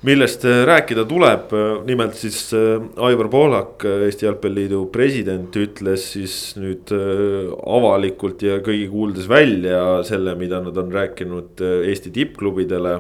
[0.07, 1.51] millest rääkida tuleb,
[1.89, 10.05] nimelt siis Aivar Pohlak, Eesti Jalgpalliliidu president, ütles siis nüüd avalikult ja kõigi kuuldes välja
[10.07, 12.99] selle, mida nad on rääkinud Eesti tippklubidele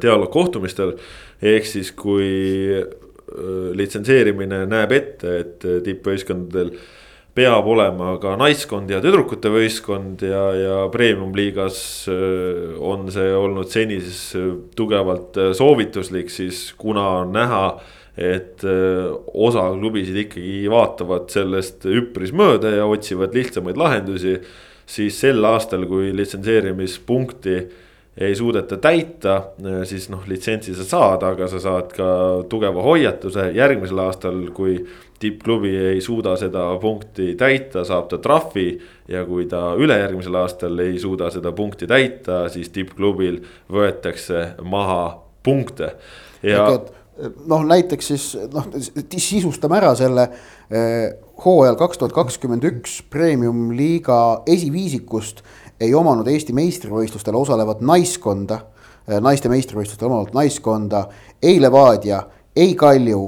[0.00, 0.94] dialoogkohtumistel
[1.44, 2.72] ehk siis, kui
[3.74, 6.70] litsenseerimine näeb ette, et tippvõistkondadel
[7.34, 11.80] peab olema ka naiskond ja tüdrukute võistkond ja, ja premium-liigas
[12.78, 14.20] on see olnud seni siis
[14.78, 17.64] tugevalt soovituslik, siis kuna on näha,
[18.14, 24.38] et osa klubisid ikkagi vaatavad sellest üpris mööda ja otsivad lihtsamaid lahendusi.
[24.86, 27.56] siis sel aastal, kui litsenseerimispunkti
[28.18, 29.40] ei suudeta täita,
[29.84, 32.08] siis noh, litsentsi sa saad, aga sa saad ka
[32.50, 34.76] tugeva hoiatuse järgmisel aastal, kui
[35.18, 38.78] tippklubi ei suuda seda punkti täita, saab ta trahvi.
[39.08, 45.90] ja kui ta ülejärgmisel aastal ei suuda seda punkti täita, siis tippklubil võetakse maha punkte
[46.42, 46.64] ja.
[47.46, 48.70] noh, näiteks siis noh,
[49.16, 50.28] sisustame ära selle
[50.70, 51.12] eh,
[51.44, 55.44] hooajal kaks tuhat kakskümmend üks premium-liiga esiviisikust
[55.80, 58.60] ei omanud Eesti meistrivõistlustel osalevat naiskonda,
[59.08, 61.06] äh, naiste meistrivõistlustel omavat naiskonda,
[61.42, 62.22] ei Levadia,
[62.56, 63.24] ei Kalju,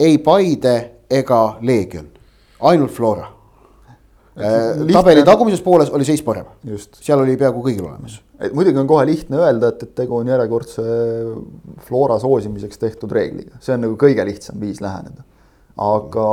[0.00, 0.76] ei Paide
[1.10, 2.06] ega Leegion,
[2.60, 3.38] ainult Flora.
[4.38, 7.00] Lihtne- tabeli tagumises pooles oli seis parem, just.
[7.02, 8.20] Seal oli peaaegu kõigil olemas.
[8.54, 10.82] muidugi on kohe lihtne öelda, et, et tegu on järjekordse
[11.88, 15.26] floora soosimiseks tehtud reegliga, see on nagu kõige lihtsam viis läheneda.
[15.78, 16.28] Aga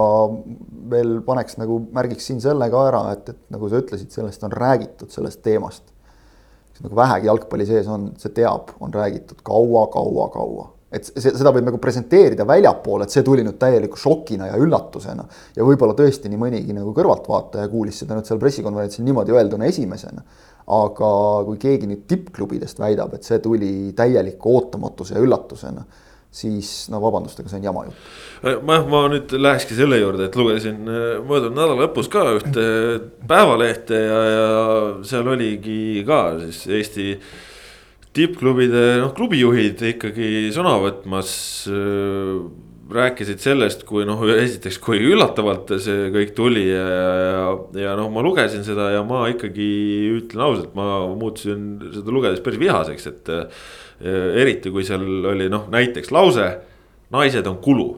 [0.89, 4.53] veel paneks nagu märgiks siin selle ka ära, et, et nagu sa ütlesid, sellest on
[4.53, 5.83] räägitud, sellest teemast.
[6.73, 11.65] kes nagu vähegi jalgpalli sees on, see teab, on räägitud kaua-kaua-kaua et see, seda võib
[11.67, 15.25] nagu presenteerida väljapoole, et see tuli nüüd täieliku šokina ja üllatusena.
[15.55, 20.23] ja võib-olla tõesti nii mõnigi nagu kõrvaltvaataja kuulis seda nüüd seal pressikonverentsil niimoodi öelduna esimesena.
[20.65, 21.09] aga
[21.45, 25.83] kui keegi nüüd tippklubidest väidab, et see tuli täieliku ootamatuse ja üllatusena,
[26.35, 28.11] siis no vabandust, aga see on jama jutt.
[28.67, 32.67] ma, ma nüüd lähekski selle juurde, et lugesin äh, möödunud nädala lõpus ka ühte
[33.29, 34.45] päevalehte ja, ja
[35.07, 37.09] seal oligi ka siis Eesti
[38.15, 41.31] tippklubide, noh, klubijuhid ikkagi sõna võtmas
[41.71, 42.45] äh,
[42.95, 47.47] rääkisid sellest, kui noh, esiteks, kui üllatavalt see kõik tuli ja, ja,
[47.81, 49.69] ja noh, ma lugesin seda ja ma ikkagi
[50.19, 53.65] ütlen ausalt, ma muutusin seda lugedes päris vihaseks, et äh,.
[54.01, 56.49] Eriti kui seal oli noh, näiteks lause,
[57.13, 57.89] naised on kulu.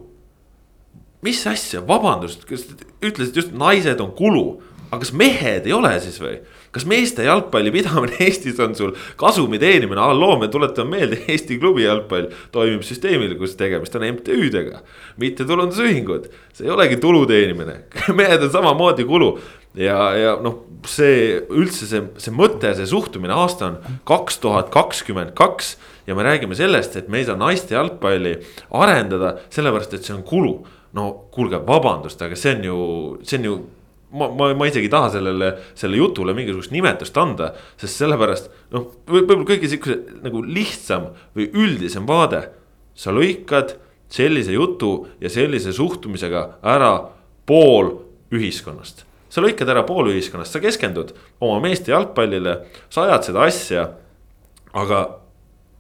[1.26, 2.68] mis asja, vabandust, kas
[3.02, 6.38] ütlesid just naised on kulu, aga kas mehed ei ole siis või?
[6.72, 11.88] kas meeste jalgpalli pidamine Eestis on sul kasumi teenimine, halloo, me tuletame meelde, Eesti klubi
[11.88, 14.84] jalgpall toimib süsteemil, kus tegemist on MTÜ-dega.
[15.18, 17.82] mittetulundusühingud, see ei olegi tulu teenimine,
[18.20, 19.38] mehed on samamoodi kulu
[19.78, 25.36] ja, ja noh, see üldse see, see mõte, see suhtumine, aasta on kaks tuhat kakskümmend
[25.38, 25.76] kaks
[26.08, 28.38] ja me räägime sellest, et me ei saa naiste jalgpalli
[28.80, 30.58] arendada, sellepärast et see on kulu.
[30.98, 32.78] no kuulge, vabandust, aga see on ju,
[33.28, 33.56] see on ju
[34.16, 38.88] ma, ma, ma isegi ei taha sellele, selle jutule mingisugust nimetust anda, sest sellepärast noh,
[39.10, 42.48] võib-olla kõige sihukese nagu lihtsam või üldisem vaade.
[42.98, 43.76] sa lõikad
[44.10, 47.12] sellise jutu ja sellise suhtumisega ära
[47.46, 47.92] pool
[48.34, 49.07] ühiskonnast.
[49.38, 51.14] Sa lõikad ära pool ühiskonnast, sa keskendud
[51.46, 53.90] oma meeste jalgpallile, sa ajad seda asja.
[54.74, 55.04] aga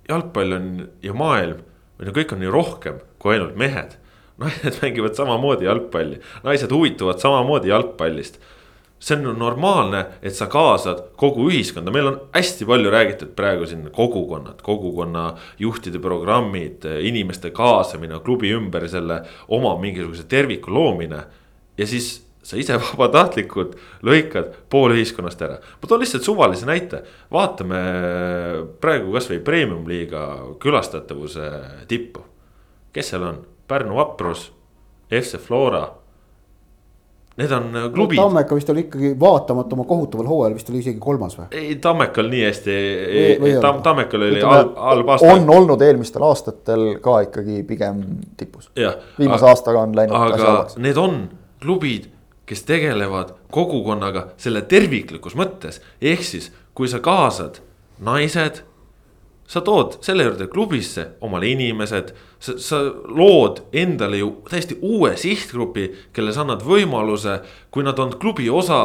[0.09, 0.67] jalgpall on
[1.01, 1.63] ja maailm
[1.97, 3.97] või no kõik on ju rohkem kui ainult mehed
[4.37, 8.39] naised mängivad samamoodi jalgpalli, naised huvituvad samamoodi jalgpallist.
[8.99, 13.67] see on ju normaalne, et sa kaasad kogu ühiskonda, meil on hästi palju räägitud praegu
[13.69, 21.23] siin kogukonnad, kogukonna juhtide programmid, inimeste kaasamine klubi ümber selle oma mingisuguse terviku loomine.
[21.77, 23.75] ja siis sa ise vabatahtlikult
[24.07, 25.59] lõikad pool ühiskonnast ära.
[25.59, 27.83] ma toon lihtsalt suvalise näite, vaatame
[28.81, 30.23] praegu kasvõi premium-liiga
[30.63, 31.51] külastatavuse
[31.91, 32.23] tippu.
[32.95, 33.45] kes seal on?
[33.67, 34.45] Pärnu Vaprus,
[35.11, 35.89] FC Flora.
[37.37, 38.17] Need on äh, klubid.
[38.17, 41.49] Tammeka vist oli ikkagi vaatamata oma kohutaval hooajal vist oli isegi kolmas või?
[41.51, 42.77] ei, Tammekal nii hästi,
[43.61, 45.35] Tam, Tammekal oli halb, halb aasta.
[45.35, 48.01] on olnud eelmistel aastatel ka ikkagi pigem
[48.39, 48.71] tipus.
[48.73, 50.17] viimase aga, aastaga on läinud.
[50.17, 51.19] aga need on
[51.61, 52.07] klubid,
[52.47, 57.59] kes tegelevad kogukonnaga selle terviklikus mõttes, ehk siis kui sa kaasad
[57.99, 58.63] naised
[59.47, 65.87] sa tood selle juurde klubisse omale inimesed, sa, sa lood endale ju täiesti uue sihtgrupi,
[66.13, 67.39] kelle sa annad võimaluse,
[67.71, 68.81] kui nad on klubi osa.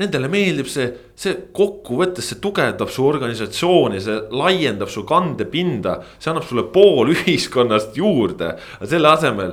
[0.00, 0.86] Nendele meeldib see,
[1.20, 7.98] see kokkuvõttes, see tugevdab su organisatsiooni, see laiendab su kandepinda, see annab sulle pool ühiskonnast
[8.00, 9.52] juurde, selle asemel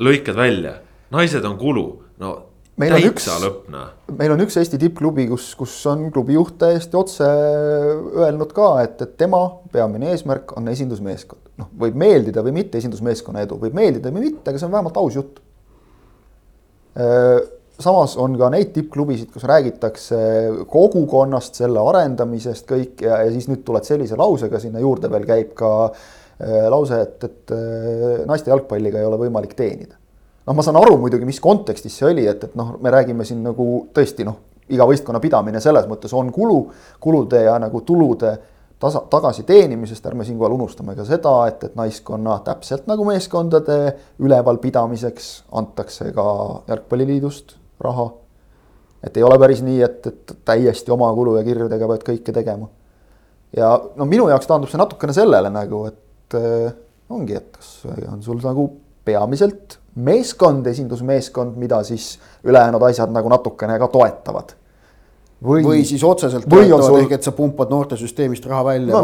[0.00, 0.74] lõikad välja,
[1.16, 1.86] naised on kulu,
[2.20, 2.34] no
[2.80, 3.26] meil on üks,
[4.16, 8.96] meil on üks Eesti tippklubi, kus, kus on klubi juht täiesti otse öelnud ka, et,
[9.04, 11.42] et tema peamine eesmärk on esindusmeeskond.
[11.60, 15.00] noh, võib meeldida või mitte esindusmeeskonna edu, võib meeldida või mitte, aga see on vähemalt
[15.00, 15.42] aus jutt.
[17.80, 20.16] samas on ka neid tippklubisid, kus räägitakse
[20.68, 25.54] kogukonnast, selle arendamisest kõik ja, ja siis nüüd tuled sellise lausega sinna juurde veel käib
[25.58, 25.70] ka
[26.72, 27.56] lause, et, et
[28.28, 29.99] naiste jalgpalliga ei ole võimalik teenida
[30.46, 33.42] noh, ma saan aru muidugi, mis kontekstis see oli, et, et noh, me räägime siin
[33.44, 34.38] nagu tõesti noh,
[34.70, 36.60] iga võistkonna pidamine selles mõttes on kulu,
[37.02, 38.36] kulude ja nagu tulude
[38.80, 43.78] tasa, tagasi teenimisest, ärme siinkohal unustame ka seda, et, et naiskonna täpselt nagu meeskondade
[44.22, 46.26] ülevalpidamiseks antakse ka
[46.68, 48.10] Jalgpalliliidust raha.
[49.04, 52.68] et ei ole päris nii, et, et täiesti oma kulu ja kirjadega pead kõike tegema.
[53.56, 56.70] ja no minu jaoks taandub see natukene sellele nagu, et äh,
[57.10, 58.70] ongi, et kas on sul nagu
[59.04, 64.56] peamiselt meeskond, esindusmeeskond, mida siis ülejäänud asjad nagu natukene ka toetavad.
[65.44, 66.98] või, või siis otseselt toetavad sul...
[67.00, 69.00] ehk et sa pumpad noortesüsteemist raha välja no,.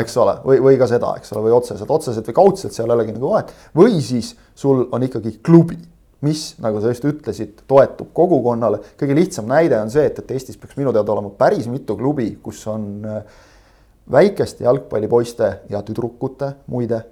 [0.00, 2.96] eks ole, või, või ka seda, eks ole, või otseselt, otseselt või kaudselt, seal ei
[2.96, 3.54] olegi nagu vahet.
[3.76, 5.78] või siis sul on ikkagi klubi,
[6.26, 8.82] mis, nagu sa just ütlesid, toetub kogukonnale.
[9.00, 12.32] kõige lihtsam näide on see, et, et Eestis peaks minu teada olema päris mitu klubi,
[12.42, 13.22] kus on äh,
[14.10, 17.04] väikeste jalgpallipoiste ja tüdrukute, muide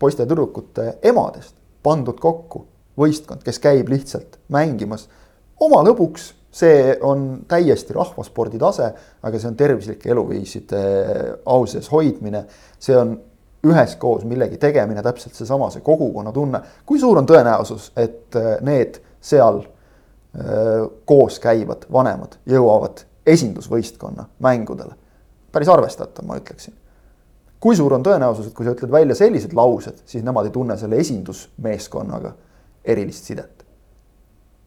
[0.00, 2.64] poiste ja tüdrukute emadest pandud kokku
[3.00, 5.06] võistkond, kes käib lihtsalt mängimas
[5.60, 8.90] oma lõbuks, see on täiesti rahvaspordi tase,
[9.22, 10.80] aga see on tervislike eluviiside
[11.46, 12.42] au sees hoidmine,
[12.80, 13.14] see on
[13.70, 16.62] üheskoos millegi tegemine, täpselt seesama, see kogukonnatunne.
[16.88, 19.60] kui suur on tõenäosus, et äh, need seal
[20.40, 24.96] öö, koos käivad vanemad jõuavad esindusvõistkonna mängudele?
[25.52, 26.79] päris arvestatav, ma ütleksin
[27.60, 30.76] kui suur on tõenäosus, et kui sa ütled välja sellised laused, siis nemad ei tunne
[30.80, 32.34] selle esindusmeeskonnaga
[32.84, 33.66] erilist sidet?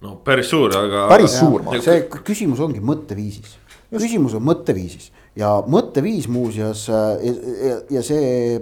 [0.03, 1.07] no päris suur, aga.
[1.11, 3.57] päris suur, ma see küsimus ongi mõtteviisis,
[3.93, 8.57] küsimus on mõtteviisis ja mõtteviis muuseas ja, ja, ja see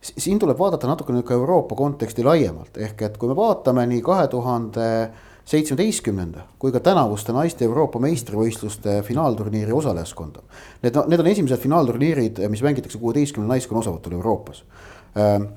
[0.00, 4.28] siin tuleb vaadata natukene ka Euroopa konteksti laiemalt, ehk et kui me vaatame nii kahe
[4.32, 4.86] tuhande
[5.50, 10.42] seitsmeteistkümnenda kui ka tänavuste naiste Euroopa meistrivõistluste finaalturniiri osalejaskonda.
[10.82, 14.62] Need, need on esimesed finaalturniirid, mis mängitakse kuueteistkümne naiskonna osavõtul Euroopas.
[15.18, 15.48] Ehm,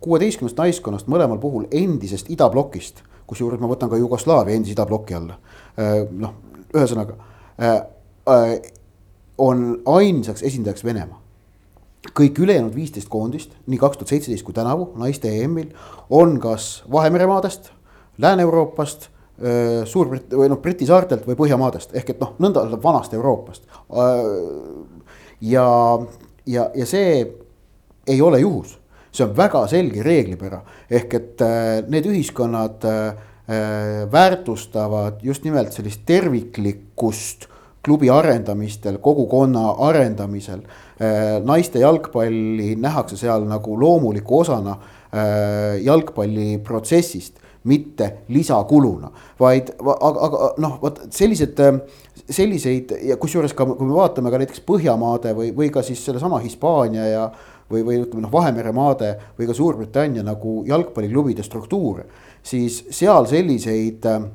[0.00, 5.40] kuueteistkümnest naiskonnast mõlemal puhul endisest idablokist, kusjuures ma võtan ka Jugoslaavia endise idabloki alla.
[5.74, 6.36] Ehm, noh,
[6.70, 7.18] ühesõnaga
[7.58, 7.82] äh,
[9.38, 11.18] on ainsaks esindajaks Venemaa
[12.18, 15.68] kõik ülejäänud viisteist koondist, nii kaks tuhat seitseteist kui tänavu naiste EM-il
[16.10, 17.70] on kas Vahemere maadest,
[18.18, 19.06] Lääne-Euroopast
[19.88, 23.64] Suurbrit- või noh, Briti saartelt või Põhjamaadest ehk et noh, nõnda vanast Euroopast.
[25.40, 25.66] ja,
[26.46, 27.32] ja, ja see
[28.06, 28.76] ei ole juhus,
[29.10, 31.44] see on väga selge reeglipära, ehk et
[31.88, 32.84] need ühiskonnad
[34.12, 37.48] väärtustavad just nimelt sellist terviklikkust
[37.82, 40.60] klubi arendamistel, kogukonna arendamisel.
[41.44, 44.76] naiste jalgpalli nähakse seal nagu loomuliku osana
[45.82, 51.60] jalgpalliprotsessist mitte lisakuluna, vaid aga, aga noh, vot sellised,
[52.26, 56.40] selliseid ja kusjuures ka, kui me vaatame ka näiteks Põhjamaade või, või ka siis sellesama
[56.42, 57.24] Hispaania ja
[57.70, 62.08] või, või ütleme noh, Vahemere maade või ka Suurbritannia nagu jalgpalliklubide struktuure,
[62.42, 64.26] siis seal selliseid äh,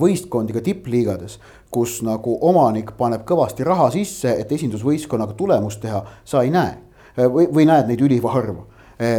[0.00, 1.38] võistkondi ka tippliigades,
[1.74, 6.80] kus nagu omanik paneb kõvasti raha sisse, et esindusvõistkonnaga tulemust teha, sa ei näe.
[7.14, 8.64] Või, või näed neid üliharva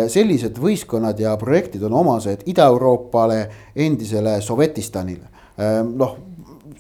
[0.08, 3.42] sellised võistkonnad ja projektid on omased Ida-Euroopale,
[3.76, 5.28] endisele Sovetistanile.
[5.60, 6.16] Eh, noh,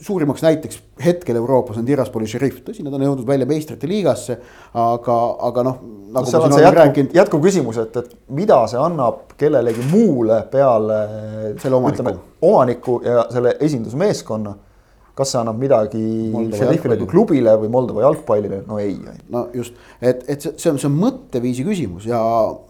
[0.01, 4.37] suurimaks näiteks hetkel Euroopas on Tiraspoli šerif, tõsi, nad on jõudnud välja meistrite liigasse,
[4.73, 5.17] aga,
[5.49, 5.79] aga noh.
[6.15, 10.99] Nagu seal on see jätku, jätkuküsimus, et, et mida see annab kellelegi muule peale
[11.59, 12.13] selle omaniku,
[12.47, 14.53] omaniku ja selle esindusmeeskonna
[15.15, 16.01] kas see annab midagi
[16.55, 18.97] Šerifile kui klubile või Moldova jalgpallile, no ei.
[19.31, 22.19] no just, et, et see, see on, see on mõtteviisi küsimus ja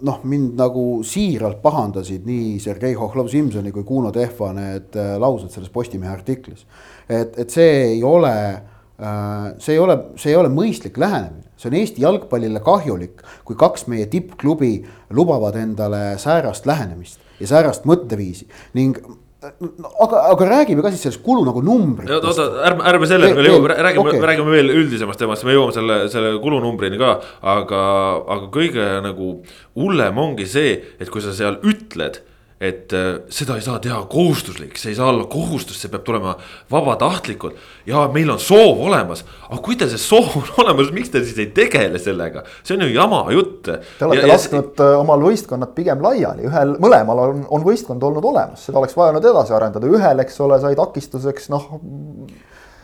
[0.06, 5.74] noh, mind nagu siiralt pahandasid nii Sergei Hohlov-Simsoni kui Kuno Tehva need äh, laused selles
[5.74, 6.68] Postimehe artiklis.
[7.10, 11.72] et, et see ei ole äh, see ei ole, see ei ole mõistlik lähenemine, see
[11.72, 14.76] on Eesti jalgpallile kahjulik, kui kaks meie tippklubi
[15.18, 18.46] lubavad endale säärast lähenemist ja säärast mõtteviisi
[18.78, 19.02] ning
[19.44, 22.24] aga, aga räägime ka siis sellest kulu nagu numbritest.
[22.26, 25.98] oota, ärme, ärme selleni veel jõua, räägime okay., räägime veel üldisemast temast, me jõuame selle,
[26.14, 27.18] selle kulunumbrini ka.
[27.56, 27.82] aga,
[28.38, 29.34] aga kõige nagu
[29.76, 32.22] hullem ongi see, et kui sa seal ütled
[32.62, 36.36] et äh, seda ei saa teha kohustuslik, see ei saa olla kohustus, see peab tulema
[36.72, 37.58] vabatahtlikult.
[37.86, 41.42] ja meil on soov olemas, aga kui teil see soov on olemas, miks te siis
[41.44, 43.68] ei tegele sellega, see on ju jama jutt.
[43.68, 44.90] Te olete ja, lasknud ja...
[44.94, 49.18] Äh, omal võistkonnad pigem laiali, ühel, mõlemal on, on võistkond olnud olemas, seda oleks vaja
[49.18, 51.74] nüüd edasi arendada, ühel, eks ole, sai takistuseks noh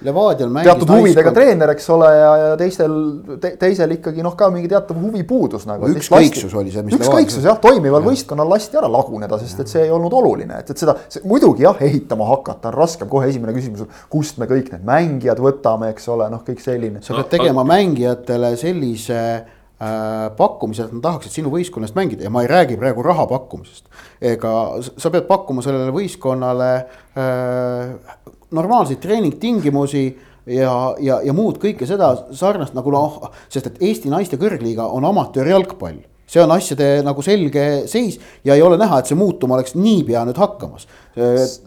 [0.02, 0.72] Levadial mängis.
[0.72, 1.38] teatud huvidega naiskond...
[1.38, 2.96] treener, eks ole, ja, ja teistel
[3.42, 5.90] te,, teisel ikkagi noh, ka mingi teatav huvi puudus nagu.
[5.94, 6.98] ükskõiksus oli see, mis.
[6.98, 8.08] ükskõiksus jah, toimival ja.
[8.10, 10.98] võistkonnal lasti ära laguneda, sest et see ei olnud oluline, et, et seda,
[11.30, 15.92] muidugi jah, ehitama hakata on raskem, kohe esimene küsimus kust me kõik need mängijad võtame,
[15.94, 17.04] eks ole, noh, kõik selline.
[17.06, 22.42] sa pead tegema mängijatele sellise äh, pakkumise, et nad tahaksid sinu võistkonnast mängida ja ma
[22.46, 23.86] ei räägi praegu raha pakkumisest.
[24.34, 26.72] ega sa pead pakkuma sellele võistkonnale
[27.14, 30.06] äh, normaalseid treeningtingimusi
[30.46, 35.06] ja, ja, ja muud kõike seda sarnast nagu noh, sest et Eesti naiste kõrgliiga on
[35.10, 38.16] amatöörjalgpall see on asjade nagu selge seis
[38.48, 40.88] ja ei ole näha, et see muutuma oleks niipea nüüd hakkamas.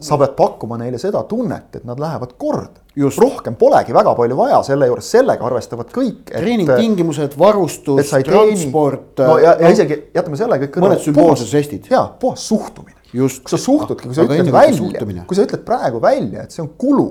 [0.01, 2.81] sa pead pakkuma neile seda tunnet, et nad lähevad korda.
[3.20, 6.33] rohkem polegi väga palju vaja selle juures, sellega arvestavad kõik.
[6.33, 9.18] treeningtingimused, varustus, transport.
[9.18, 10.94] no ja, ja no, isegi jätame selle kõik kõrvale.
[10.94, 11.90] mõned sümboolsed žestid.
[11.92, 16.44] jaa, puhas suhtumine kui sa suhtudki, kui sa ütled välja, kui sa ütled praegu välja,
[16.44, 17.09] et see on kulu,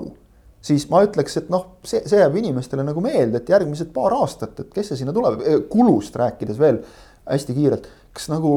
[0.64, 4.58] siis ma ütleks, et noh, see, see jääb inimestele nagu meelde, et järgmised paar aastat,
[4.60, 6.82] et kes see sinna tuleb, kulust rääkides veel
[7.24, 8.52] hästi kiirelt, kas nagu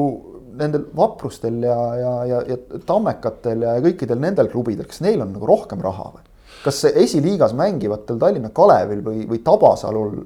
[0.57, 5.49] nendel vaprustel ja, ja, ja, ja tammekatel ja kõikidel nendel klubidel, kas neil on nagu
[5.49, 6.25] rohkem raha või?
[6.63, 10.23] kas esiliigas mängivatel Tallinna Kalevil või, või Tabasalul,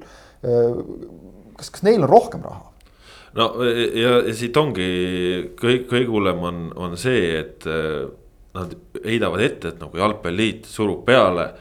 [1.58, 2.71] kas, kas neil on rohkem raha?
[3.38, 4.88] No ja, ja siit ongi
[5.58, 8.06] kõik, kõige hullem on, on see, et äh,
[8.52, 11.52] nad heidavad ette, et nagu jalgpalliliit surub peale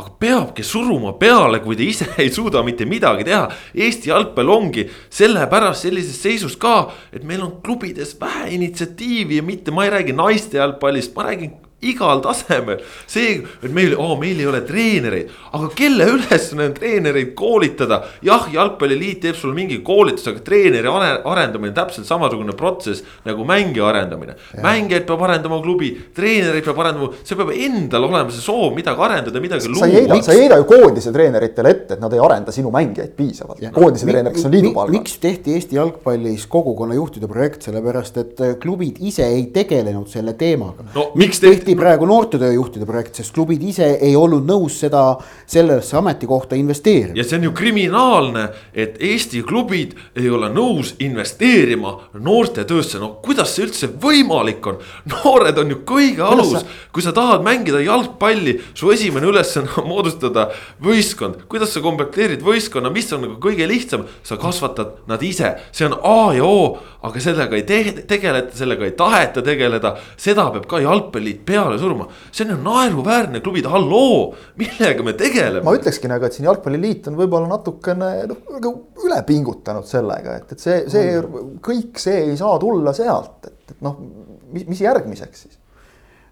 [0.00, 3.46] aga peabki suruma peale, kui ta ise ei suuda mitte midagi teha.
[3.74, 9.74] Eesti jalgpall ongi sellepärast sellises seisus ka, et meil on klubides vähe initsiatiivi ja mitte,
[9.74, 12.80] ma ei räägi naiste jalgpallist, ma räägin igal tasemel.
[13.06, 18.02] see, et meil oh,, meil ei ole treenereid, aga kelle ülesanne on treenereid koolitada.
[18.26, 23.88] jah, jalgpalliliit teeb sulle mingi koolituse, aga treeneri arendamine on täpselt samasugune protsess nagu mängija
[23.88, 24.36] arendamine.
[24.62, 29.42] mängijaid peab arendama klubi, treenereid peab arendama, see peab endal olema see soov midagi arendada,
[29.42, 29.86] midagi luua.
[29.86, 32.72] sa ei heida, sa ei heida ju koondise treeneritele ette, et nad ei arenda sinu
[32.74, 33.64] mängijaid piisavalt.
[33.74, 34.98] koondise treener, kes on liidu palgal.
[34.98, 40.86] miks tehti Eesti jalgpallis kogukonnajuhtide projekt, sellepärast et äh, klubid ise ei tegelenud selle teemaga
[40.94, 41.10] no,.
[41.18, 46.56] miks tehti tehti praegu noortetööjuhtide projekt, sest klubid ise ei olnud nõus seda, sellesse ametikohta
[46.58, 47.14] investeerima.
[47.14, 53.54] ja see on ju kriminaalne, et Eesti klubid ei ole nõus investeerima noortetöösse, no kuidas
[53.54, 54.80] see üldse võimalik on?
[55.12, 60.48] noored on ju kõige alus, kui sa tahad mängida jalgpalli, su esimene ülesanne on moodustada
[60.82, 61.46] võistkond.
[61.48, 65.98] kuidas sa komplekteerid võistkonna, mis on nagu kõige lihtsam, sa kasvatad nad ise, see on
[66.02, 70.82] A ja O, aga sellega ei te tegeleta, sellega ei taheta tegeleda, seda peab ka
[70.82, 72.08] jalgpalliliit peale peale suruma.
[72.30, 75.64] see on ju naeruväärne klubid, halloo, millega me tegeleme.
[75.66, 78.74] ma ütlekski nagu, et siin jalgpalliliit on võib-olla natukene noh, nagu
[79.06, 81.56] üle pingutanud sellega, et, et see, see mm.
[81.64, 83.98] kõik see ei saa tulla sealt, et, et noh,
[84.54, 85.56] mis, mis järgmiseks siis?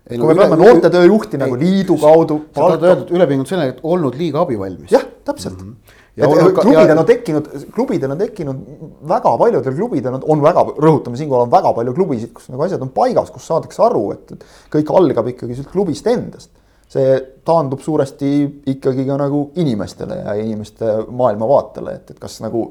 [0.09, 2.39] kui no, me peame noortetööjuhti nagu liidu kaudu.
[2.49, 4.93] sa tahad öelda, et ülepingunud sellega, et olnud liiga abivalmis.
[4.95, 5.73] jah, täpselt mm.
[5.75, 5.88] -hmm
[6.19, 6.99] klubidel ja...
[6.99, 8.63] on tekkinud, klubidel on tekkinud,
[9.09, 12.85] väga paljudel klubidel on, on väga, rõhutame siinkohal on väga palju klubisid, kus nagu asjad
[12.85, 16.51] on paigas, kus saadakse aru, et, et kõik algab ikkagi sealt klubist endast.
[16.89, 18.29] see taandub suuresti
[18.73, 22.71] ikkagi ka nagu inimestele ja inimeste maailmavaatele, et, et kas nagu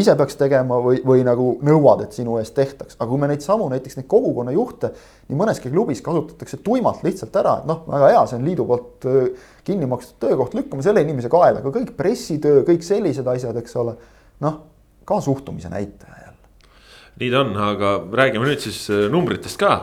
[0.00, 3.44] ise peaks tegema või, või nagu nõuad, et sinu eest tehtaks, aga kui me neid
[3.44, 4.90] samu näiteks neid kogukonnajuhte
[5.28, 9.08] nii mõneski klubis kasutatakse tuimalt lihtsalt ära, et noh, väga hea, see on liidu poolt
[9.66, 13.96] kinni makstud töökoht, lükkame selle inimese kaela, aga kõik pressitöö, kõik sellised asjad, eks ole.
[14.42, 14.60] noh,
[15.06, 16.24] ka suhtumise näitaja
[17.20, 19.74] nii ta on, aga räägime nüüd siis numbritest ka,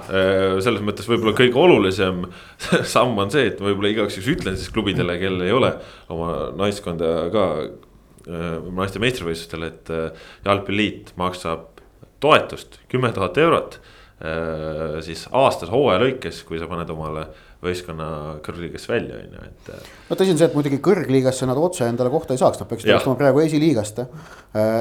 [0.63, 2.25] selles mõttes võib-olla kõige olulisem
[2.93, 5.71] samm on see, et võib-olla igaks juhuks ütlen siis klubidele, kellel ei ole
[6.11, 7.45] oma naiskonda ka
[8.31, 11.81] naiste meistrivõistlustel, et äh, jalgpalliliit maksab
[12.21, 13.79] toetust kümme tuhat eurot.
[14.21, 17.25] Äh, siis aastas hooaja lõikes, kui sa paned omale
[17.61, 18.05] võistkonna
[18.41, 19.89] kõrgliigasse välja, on ju, et.
[20.09, 22.89] no tõsi on see, et muidugi kõrgliigasse nad otse endale kohta ei saaks, nad peaksid
[22.89, 24.01] alustama praegu esiliigast.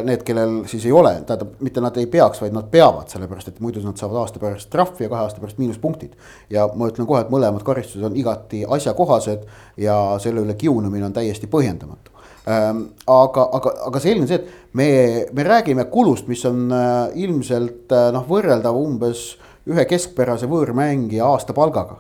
[0.07, 3.61] Need, kellel siis ei ole, tähendab, mitte nad ei peaks, vaid nad peavad, sellepärast et
[3.61, 6.17] muidu nad saavad aasta pärast trahvi ja kahe aasta pärast miinuspunktid.
[6.51, 9.45] ja ma ütlen kohe, et mõlemad karistused on igati asjakohased
[9.77, 12.10] ja selle üle kiunamine on täiesti põhjendamatu
[12.47, 14.89] aga, aga, aga selge on see, et me,
[15.37, 19.35] me räägime kulust, mis on äh, ilmselt äh, noh, võrreldav umbes
[19.71, 21.99] ühe keskpärase võõrmängija aastapalgaga.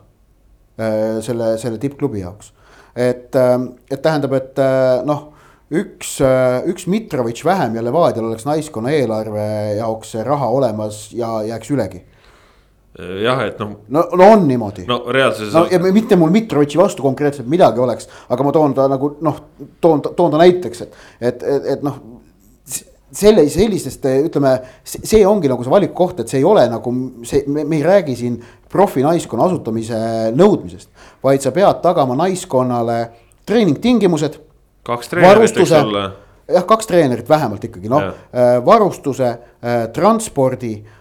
[0.81, 2.55] Äh, selle, selle tippklubi jaoks,
[2.97, 4.59] et, ähm, et tähendab, et
[5.07, 5.29] noh
[5.71, 6.17] üks,
[6.67, 9.45] üks Mitrovic vähem ja Levadial oleks naiskonna eelarve
[9.79, 12.01] jaoks raha olemas ja jääks ülegi
[13.25, 13.75] jah, et noh.
[13.89, 14.85] no, no on niimoodi.
[14.89, 15.55] no reaalsuses.
[15.55, 19.43] no ja mitte mul Mitrovitši vastu konkreetselt midagi oleks, aga ma toon ta nagu noh,
[19.81, 22.01] toon, toon ta näiteks, et, et, et, et noh
[23.11, 24.55] selle, sellistest ütleme,
[24.87, 26.93] see ongi nagu see valiku koht, et see ei ole nagu
[27.27, 28.39] see, me, ei räägi siin
[28.71, 29.99] profinaiskonna asutamise
[30.37, 30.91] nõudmisest.
[31.23, 33.01] vaid sa pead tagama naiskonnale
[33.47, 34.39] treeningtingimused.
[34.87, 36.07] kaks treenerit võiks olla.
[36.51, 41.00] jah, kaks treenerit vähemalt ikkagi noh, äh, varustuse, äh, transpordi Äh,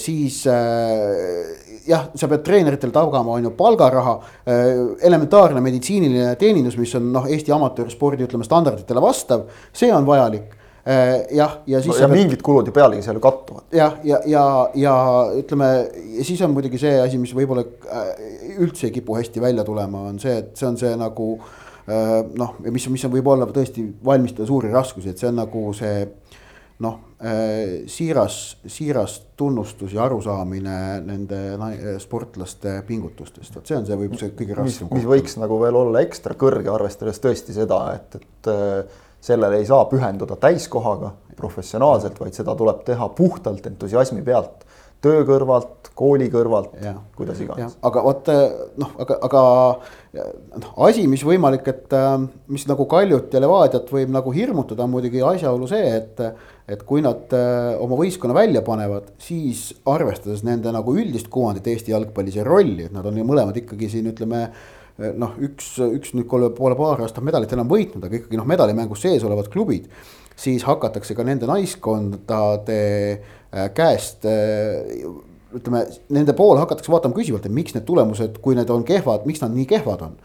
[0.00, 4.14] siis äh, jah, sa pead treeneritele tagama, on ju, palgaraha.
[4.48, 4.70] Äh,
[5.08, 9.44] elementaarne meditsiiniline teenindus, mis on noh, Eesti amatöörspordi ütleme standarditele vastav,
[9.76, 10.56] see on vajalik
[11.36, 11.98] jah, ja siis no,.
[12.00, 12.16] ja pead...
[12.16, 13.66] mingid kulud ju pealegi seal ju kattuvad.
[13.76, 14.94] jah, ja, ja, ja, ja
[15.36, 15.68] ütleme,
[16.16, 17.66] ja siis on muidugi see asi, mis võib-olla
[18.56, 21.28] üldse ei kipu hästi välja tulema, on see, et see on see nagu
[22.40, 26.08] noh, mis, mis on võib-olla tõesti valmistada suuri raskusi, et see on nagu see
[26.80, 31.40] noh, äh, siiras, siiras tunnustus ja arusaamine nende
[32.00, 34.88] sportlaste pingutustest, vot see on see võib see kõige raskem.
[34.96, 39.68] mis võiks nagu veel olla ekstra kõrge, arvestades tõesti seda, et, et äh, sellele ei
[39.68, 44.64] saa pühenduda täiskohaga professionaalselt, vaid seda tuleb teha puhtalt entusiasmi pealt
[45.00, 46.74] töö kõrvalt, kooli kõrvalt,
[47.16, 47.76] kuidas iganes.
[47.86, 48.28] aga vot
[48.80, 49.42] noh, aga, aga
[50.60, 51.94] noh, asi, mis võimalik, et
[52.52, 56.20] mis nagu Kaljut ja Levadiat võib nagu hirmutada, on muidugi asjaolu see, et
[56.70, 61.94] et kui nad äh, oma võistkonna välja panevad, siis arvestades nende nagu üldist kuvandit Eesti
[61.94, 66.14] jalgpallis ja rolli, et nad on ju mõlemad ikkagi siin ütleme äh, noh, üks, üks
[66.16, 69.90] nüüd pole, pole paar aastat medalit enam võitnud, aga ikkagi noh, medalimängus sees olevad klubid.
[70.40, 72.78] siis hakatakse ka nende naiskondade
[73.12, 74.24] äh, käest
[75.56, 75.82] ütleme,
[76.14, 79.54] nende poole hakatakse vaatama küsivalt, et miks need tulemused, kui need on kehvad, miks nad
[79.54, 80.16] nii kehvad on.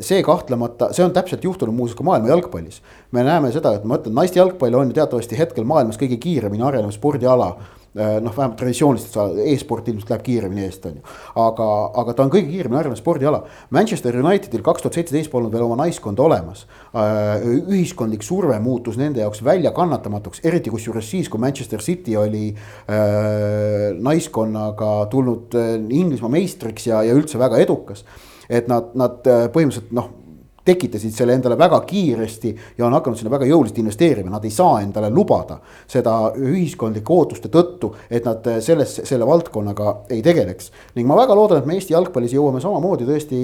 [0.00, 2.80] see kahtlemata, see on täpselt juhtunud muuseas ka maailma jalgpallis.
[3.12, 6.64] me näeme seda, et ma ütlen, naiste jalgpall on ju teatavasti hetkel maailmas kõige kiiremini
[6.64, 7.54] arenev spordiala
[7.96, 11.14] noh, vähemalt traditsiooniliselt e-sport ilmselt läheb kiiremini eest, on ju.
[11.42, 11.68] aga,
[12.02, 13.42] aga ta on kõige kiiremini arenev spordiala.
[13.74, 16.66] Manchester Unitedil kaks tuhat seitseteist polnud veel oma naiskonda olemas.
[16.92, 23.96] Äh, ühiskondlik surve muutus nende jaoks väljakannatamatuks, eriti kusjuures siis, kui Manchester City oli äh,
[23.96, 28.04] naiskonnaga tulnud Inglismaa meistriks ja, ja üldse väga edukas.
[28.46, 30.12] et nad, nad põhimõtteliselt noh
[30.66, 34.80] tekitasid selle endale väga kiiresti ja on hakanud sinna väga jõuliselt investeerima, nad ei saa
[34.82, 40.72] endale lubada seda ühiskondlike ootuste tõttu, et nad selles, selle valdkonnaga ei tegeleks.
[40.96, 43.40] ning ma väga loodan, et me Eesti jalgpallis jõuame samamoodi tõesti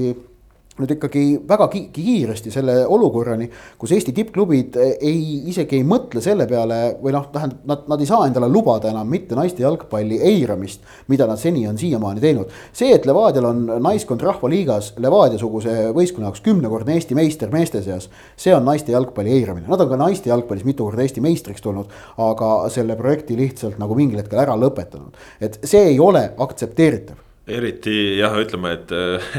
[0.80, 3.48] nüüd ikkagi väga ki kiiresti selle olukorrani,
[3.78, 5.18] kus Eesti tippklubid ei,
[5.52, 9.10] isegi ei mõtle selle peale või noh, tähendab, nad, nad ei saa endale lubada enam
[9.12, 12.54] mitte naiste jalgpalli eiramist, mida nad seni on siiamaani teinud.
[12.72, 18.54] see, et Levadial on naiskond Rahvaliigas Levadia-suguse võistkonna jaoks kümnekordne Eesti meister meeste seas, see
[18.56, 22.54] on naiste jalgpalli eiramine, nad on ka naiste jalgpallis mitu korda Eesti meistriks tulnud, aga
[22.72, 25.12] selle projekti lihtsalt nagu mingil hetkel ära lõpetanud.
[25.40, 28.92] et see ei ole aktsepteeritav eriti jah, ütleme, et,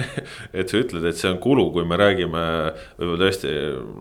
[0.59, 2.41] et sa ütled, et see on kulu, kui me räägime
[2.97, 3.53] võib-olla tõesti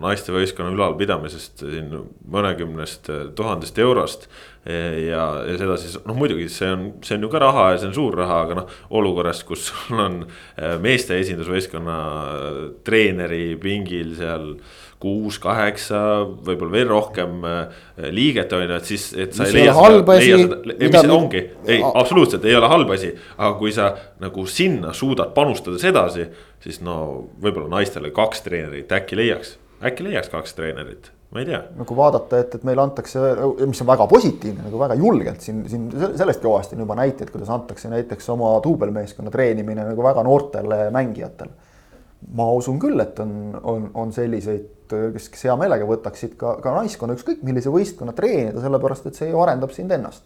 [0.02, 1.92] naistevõistkonna ülalpidamisest siin
[2.32, 4.26] mõnekümnest tuhandest eurost.
[4.66, 7.88] ja, ja seda siis noh, muidugi see on, see on ju ka raha ja see
[7.90, 11.96] on suur raha, aga noh, olukorras, kus sul on eh, meeste esindusvõistkonna
[12.86, 14.52] treeneri pingil seal
[15.02, 16.00] kuus, kaheksa,
[16.46, 17.80] võib-olla veel rohkem äh,
[18.14, 21.02] liiget on ju, et siis, et sa mis ei leia seda, leia seda, mis mida...
[21.16, 23.10] ongi, ei absoluutselt ei ole halb asi.
[23.38, 23.92] aga kui sa
[24.22, 26.28] nagu sinna suudad panustada sedasi,
[26.62, 27.00] siis no
[27.42, 31.62] võib-olla naistele kaks treenerit äkki leiaks, äkki leiaks kaks treenerit ma ei tea.
[31.80, 33.20] nagu vaadata, et, et meile antakse,
[33.64, 37.50] mis on väga positiivne, nagu väga julgelt siin, siin sellest kõvasti on juba näiteid, kuidas
[37.52, 41.71] antakse näiteks oma duubelmeeskonna treenimine nagu väga noortele mängijatele
[42.30, 46.74] ma usun küll, et on, on, on selliseid, kes, kes hea meelega võtaksid ka, ka
[46.76, 50.24] naiskonna ükskõik millise võistkonna treenida, sellepärast et see ju arendab sind ennast.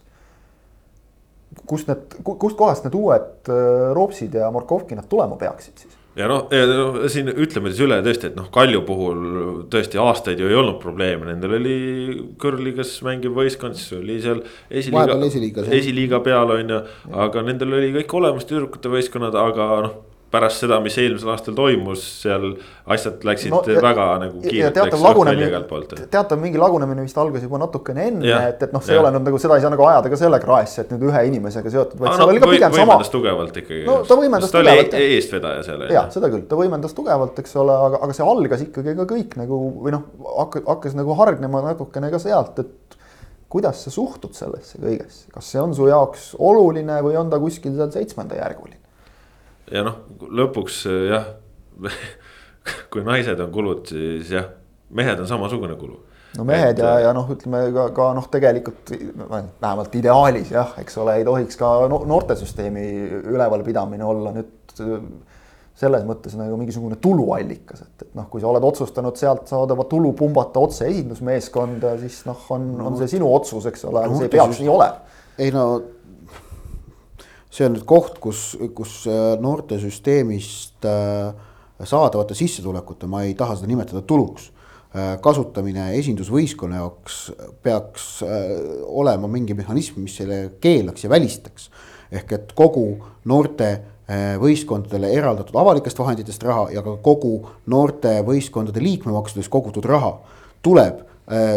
[1.65, 5.95] kust need, kustkohast need uued äh, Roopsid ja Morkovkinad tulema peaksid siis?
[6.17, 9.23] ja noh, no, siin ütleme siis üle tõesti, et noh, Kalju puhul
[9.73, 11.77] tõesti aastaid ju ei olnud probleeme, nendel oli
[12.41, 16.83] kõrgliigas mängiv võistkond, siis oli seal esiliiga, esiliiga, esiliiga peal on ju.
[17.25, 19.97] aga nendel oli kõik olemas tüdrukute võistkonnad, aga noh
[20.31, 22.49] pärast seda, mis eelmisel aastal toimus, seal
[22.91, 25.93] asjad läksid no, ja, väga nagu kiirelt.
[26.11, 28.97] teatav mingi lagunemine vist algas juba natukene enne, et, et noh, see ja.
[28.97, 31.21] ei ole nüüd nagu seda ei saa nagu ajada ka sellega kraesse, et nüüd ühe
[31.29, 32.97] inimesega seotud, vaid seal oli ka pigem sama.
[33.13, 33.85] tugevalt ikkagi.
[33.87, 34.97] no ta võimendas ta tugevalt.
[35.03, 35.85] eestvedaja seal.
[35.95, 39.37] ja seda küll, ta võimendas tugevalt, eks ole, aga, aga see algas ikkagi ka kõik
[39.39, 42.99] nagu või noh, hakkas, hakkas nagu hargnema natukene ka sealt, et
[43.47, 47.79] kuidas sa suhtud sellesse kõigesse, kas see on su jaoks oluline või on ta kuskil
[47.79, 48.81] seal seitsmendajärguline?
[49.71, 50.01] Ja noh,
[50.41, 51.31] lõpuks jah
[52.91, 54.51] kui naised on kulud, siis jah,
[54.95, 55.99] mehed on samasugune kulu.
[56.37, 60.99] no mehed et, ja, ja noh, ütleme ka, ka noh, tegelikult vähemalt ideaalis jah, eks
[61.01, 62.85] ole, ei tohiks ka noortesüsteemi
[63.33, 64.79] ülevalpidamine olla nüüd
[65.77, 70.09] selles mõttes nagu mingisugune tuluallikas, et, et noh, kui sa oled otsustanud sealt saadava tulu
[70.17, 74.29] pumbata otse esindusmeeskonda, siis noh, on no,, on see sinu otsus, eks ole, aga see
[74.29, 75.19] ei peaks nii olema.
[75.37, 75.67] ei no
[77.57, 81.33] see on nüüd koht, kus, kus äh, noortesüsteemist äh,
[81.87, 87.19] saadavate sissetulekute, ma ei taha seda nimetada tuluks äh, kasutamine esindusvõistkonna jaoks
[87.65, 88.07] peaks
[88.87, 91.69] olema mingi mehhanism, mis selle keelaks ja välistaks.
[92.11, 92.85] ehk et kogu
[93.27, 93.67] noorte
[94.39, 100.13] võistkondadele eraldatud avalikest vahenditest raha ja ka kogu noorte võistkondade liikmemaksudest kogutud raha
[100.63, 101.01] tuleb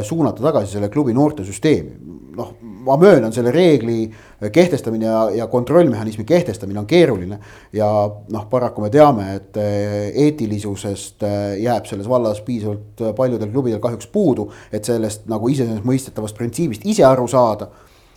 [0.03, 1.95] suunata tagasi selle klubi noortesüsteemi.
[2.35, 2.51] noh,
[2.85, 4.11] ma möönan, selle reegli
[4.53, 7.39] kehtestamine ja, ja kontrollmehhanismi kehtestamine on keeruline.
[7.73, 13.81] ja noh, paraku me teame, et eh, eetilisusest eh, jääb selles vallas piisavalt paljudel klubidel
[13.81, 17.71] kahjuks puudu, et sellest nagu iseenesestmõistetavast printsiibist ise aru saada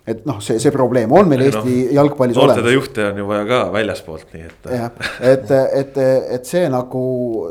[0.08, 2.72] et noh, see, see probleem on meil Eesti no, jalgpallis olemas.
[2.76, 4.72] juhte on ju vaja ka väljaspoolt, nii et.
[4.76, 6.00] jah, et, et,
[6.38, 7.04] et see nagu,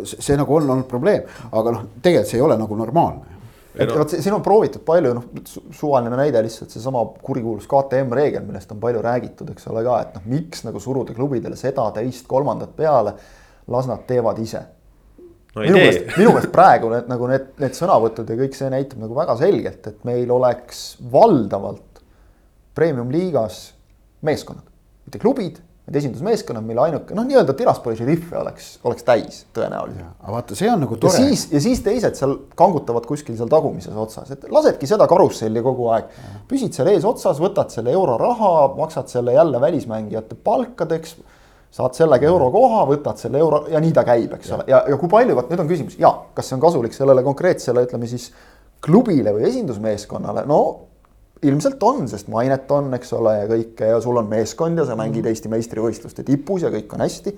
[0.05, 3.33] see nagu on olnud probleem, aga noh, tegelikult see ei ole nagu normaalne
[3.75, 3.97] et no.
[3.99, 8.81] vot siin on proovitud palju, noh suvaline näide lihtsalt seesama kurikuulus KTM reegel, millest on
[8.83, 13.17] palju räägitud, eks ole ka, et noh, miks nagu suruda klubidele seda, teist, kolmandat peale.
[13.71, 14.59] las nad teevad ise
[15.55, 15.63] no,.
[15.63, 19.15] minu meelest, minu meelest praegu need nagu need, need sõnavõtud ja kõik see näitab nagu
[19.15, 22.03] väga selgelt, et meil oleks valdavalt
[22.75, 23.69] premium liigas
[24.27, 24.67] meeskonnad,
[25.07, 30.13] mitte klubid, Need esindusmeeskonnad, mille ainuke noh, nii-öelda Tiraspoli šeriffe oleks, oleks täis tõenäoliselt.
[30.23, 31.25] aga vaata, see on nagu ja tore.
[31.25, 35.89] siis, ja siis teised seal kangutavad kuskil seal tagumises otsas, et lasedki seda karusselli kogu
[35.91, 36.13] aeg.
[36.51, 41.17] püsid seal eesotsas, võtad selle euroraha, maksad selle jälle välismängijate palkadeks.
[41.73, 45.11] saad sellega eurokoha, võtad selle euro ja nii ta käib, eks ole, ja, ja kui
[45.11, 48.31] palju, vot nüüd on küsimus ja kas see on kasulik sellele konkreetsele, ütleme siis
[48.85, 50.63] klubile või esindusmeeskonnale, no
[51.43, 54.97] ilmselt on, sest mainet on, eks ole, ja kõike ja sul on meeskond ja sa
[54.99, 57.37] mängid Eesti meistrivõistluste tipus ja kõik on hästi.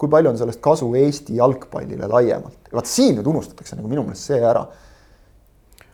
[0.00, 4.30] kui palju on sellest kasu Eesti jalgpallile laiemalt, vaat siin nüüd unustatakse nagu minu meelest
[4.30, 4.64] see ära.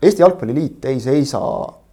[0.02, 1.40] Eesti Jalgpalliliit ei seisa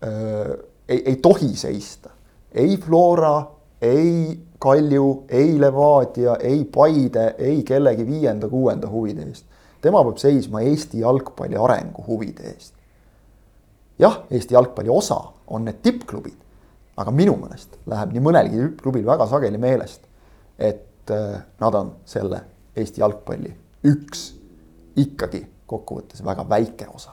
[0.06, 0.52] äh,,
[0.88, 2.12] ei, ei tohi seista
[2.54, 3.46] ei Flora,
[3.82, 9.46] ei Kalju, ei Levadia, ei Paide, ei kellegi viienda-kuuenda huvide eest.
[9.82, 12.74] tema peab seisma Eesti jalgpalli arengu huvide eest
[14.04, 16.38] jah, Eesti jalgpalli osa on need tippklubid,
[16.98, 20.06] aga minu meelest läheb nii mõnelgi tippklubil väga sageli meelest,
[20.58, 22.44] et äh, nad on selle
[22.76, 23.54] Eesti jalgpalli
[23.90, 24.32] üks
[25.00, 27.12] ikkagi kokkuvõttes väga väike osa.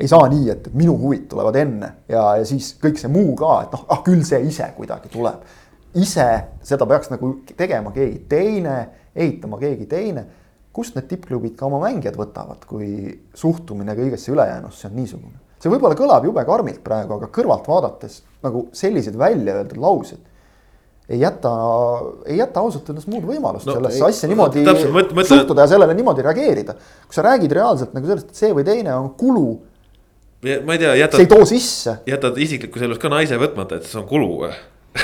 [0.00, 3.50] ei saa nii, et minu huvid tulevad enne ja, ja siis kõik see muu ka,
[3.66, 5.42] et noh, ah küll see ise kuidagi tuleb.
[5.94, 6.26] ise
[6.64, 8.76] seda peaks nagu tegema keegi teine,
[9.14, 10.26] ehitama keegi teine.
[10.72, 15.49] kust need tippklubid ka oma mängijad võtavad, kui suhtumine kõigesse ülejäänusse on niisugune?
[15.60, 20.26] See võib-olla kõlab jube karmilt praegu, aga kõrvalt vaadates nagu sellised välja öeldud laused
[21.10, 21.50] ei jäta,
[22.26, 25.72] ei jäta ausalt öeldes muud võimalust no, sellesse asja niimoodi no, mõt, mõt, suhtuda ja
[25.72, 26.76] sellele niimoodi reageerida.
[27.06, 29.48] kui sa räägid reaalselt nagu sellest, et see või teine on kulu.
[30.46, 31.18] ma ei tea, jätad.
[31.18, 31.96] see ei too sisse.
[32.06, 34.52] jätad isiklikus elus ka naise võtmata, et see on kulu või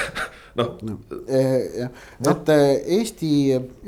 [0.60, 0.96] noh no..
[1.26, 1.90] jah,
[2.30, 2.64] et eh,
[3.00, 3.32] Eesti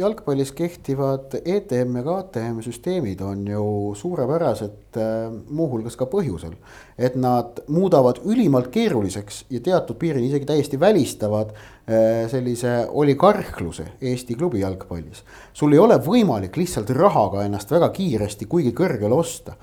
[0.02, 3.68] jalgpallis kehtivad ETM ja KTM süsteemid on ju
[4.00, 6.54] suurepärased eh, muuhulgas ka põhjusel.
[6.98, 11.52] et nad muudavad ülimalt keeruliseks ja teatud piirini isegi täiesti välistavad
[11.86, 15.24] eh, sellise oligarhluse Eesti klubi jalgpallis.
[15.52, 19.56] sul ei ole võimalik lihtsalt rahaga ennast väga kiiresti kuigi kõrgele osta.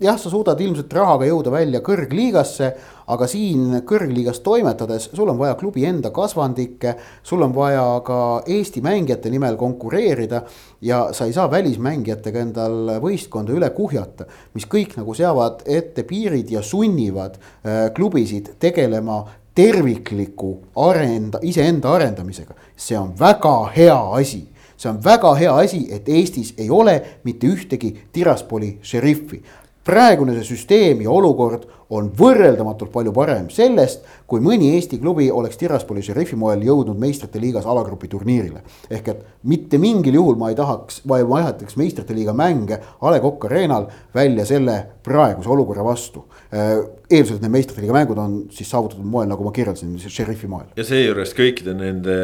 [0.00, 2.74] jah, sa suudad ilmselt rahaga jõuda välja kõrgliigasse
[3.08, 8.82] aga siin kõrgliigas toimetades sul on vaja klubi enda kasvandikke, sul on vaja ka Eesti
[8.84, 10.42] mängijate nimel konkureerida
[10.84, 16.50] ja sa ei saa välismängijatega endal võistkonda üle kuhjata, mis kõik nagu seavad ette piirid
[16.50, 19.24] ja sunnivad äh, klubisid tegelema
[19.54, 22.54] tervikliku arenda, iseenda arendamisega.
[22.76, 24.46] see on väga hea asi
[24.78, 29.42] see on väga hea asi, et Eestis ei ole mitte ühtegi Tiraspoli šeriffi
[29.88, 31.64] praegune see süsteem ja olukord
[31.96, 37.40] on võrreldamatult palju parem sellest, kui mõni Eesti klubi oleks Tiraspoli šerifi moel jõudnud meistrite
[37.40, 38.60] liigas alagrupi turniirile.
[38.90, 43.10] ehk et mitte mingil juhul ma ei tahaks, ma ei vahetaks meistrite liiga mänge A
[43.10, 46.26] Le Coq Arena'l välja selle praeguse olukorra vastu.
[46.52, 50.48] Äh, eeldusel, et need meistrite liiga mängud on siis saavutatud moel, nagu ma kirjeldasin, šerifi
[50.48, 50.68] moel.
[50.76, 52.18] ja seejuures kõikide nende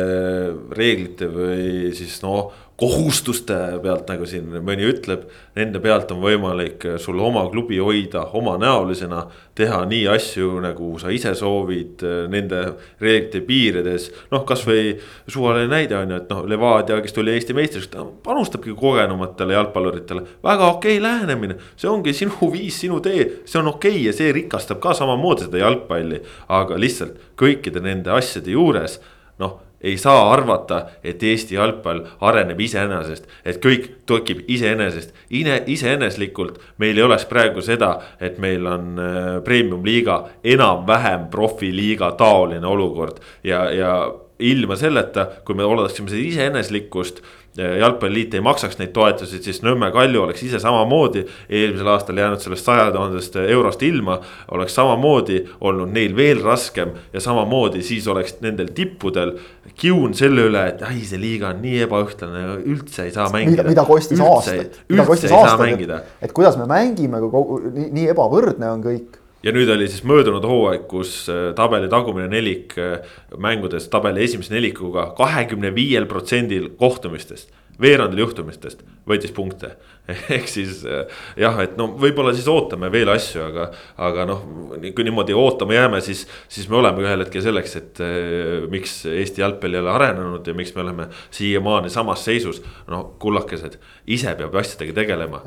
[0.77, 7.21] reeglite või siis noh kohustuste pealt, nagu siin mõni ütleb, nende pealt on võimalik sul
[7.23, 9.27] oma klubi hoida omanäolisena.
[9.55, 12.63] teha nii asju, nagu sa ise soovid, nende
[13.01, 14.11] reeglite piirides.
[14.31, 14.99] noh, kasvõi
[15.29, 20.23] suvaline näide on ju, et noh, Levadia, kes tuli Eesti meistriks, ta panustabki kogenumatele jalgpalluritele.
[20.43, 24.13] väga okei okay lähenemine, see ongi sinu viis, sinu tee, see on okei okay ja
[24.13, 26.23] see rikastab ka samamoodi seda jalgpalli.
[26.49, 28.99] aga lihtsalt kõikide nende asjade juures,
[29.39, 36.59] noh ei saa arvata, et Eesti jalgpall areneb iseenesest, et kõik tekib iseenesest, iseeneslikult.
[36.79, 43.69] meil ei oleks praegu seda, et meil on äh, premium-liiga enam-vähem profiliiga taoline olukord ja,
[43.71, 43.95] ja
[44.39, 47.23] ilma selleta, kui me oleksime seda iseeneslikkust
[47.57, 52.67] jalgpalliliit ei maksaks neid toetusi, siis Nõmme Kalju oleks ise samamoodi eelmisel aastal jäänud sellest
[52.67, 54.19] saja tuhandest eurost ilma.
[54.51, 59.37] oleks samamoodi olnud neil veel raskem ja samamoodi siis oleks nendel tippudel
[59.75, 63.67] kiun selle üle, et ai, see liiga on nii ebaühtlane, üldse ei saa mängida.
[63.69, 65.91] mida kostis aastaid, mida kostis aastaid,
[66.23, 70.05] et, kuidas me mängime, kui kogu nii, nii ebavõrdne on kõik ja nüüd oli siis
[70.09, 73.05] möödunud hooaeg, kus äh, tabeli tagumine nelik äh,
[73.37, 79.75] mängudes tabeli esimese nelikuga kahekümne viiel protsendil kohtumistest veerandil juhtumistest võitis punkte.
[80.37, 81.09] ehk siis äh,
[81.41, 83.71] jah, et no võib-olla siis ootame veel asju, aga,
[84.05, 84.43] aga noh,
[84.85, 89.41] kui niimoodi ootama jääme, siis, siis me oleme ühel hetkel selleks, et eh, miks Eesti
[89.41, 92.63] jalgpall ei ole arenenud ja miks me oleme siiamaani samas seisus.
[92.91, 95.41] no kullakesed, ise peab asjadega tegelema,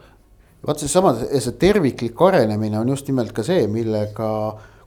[0.65, 4.29] vaat seesama, see terviklik arenemine on just nimelt ka see, millega,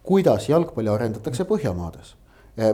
[0.06, 2.16] kuidas jalgpalli arendatakse Põhjamaades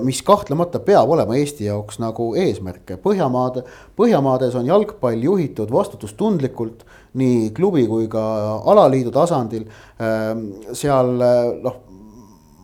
[0.03, 2.97] mis kahtlemata peab olema Eesti jaoks nagu eesmärk.
[3.03, 3.63] Põhjamaade,
[3.99, 6.85] Põhjamaades on jalgpall juhitud vastutustundlikult
[7.17, 8.23] nii klubi kui ka
[8.73, 9.67] alaliidu tasandil.
[10.73, 11.13] seal
[11.63, 11.77] noh,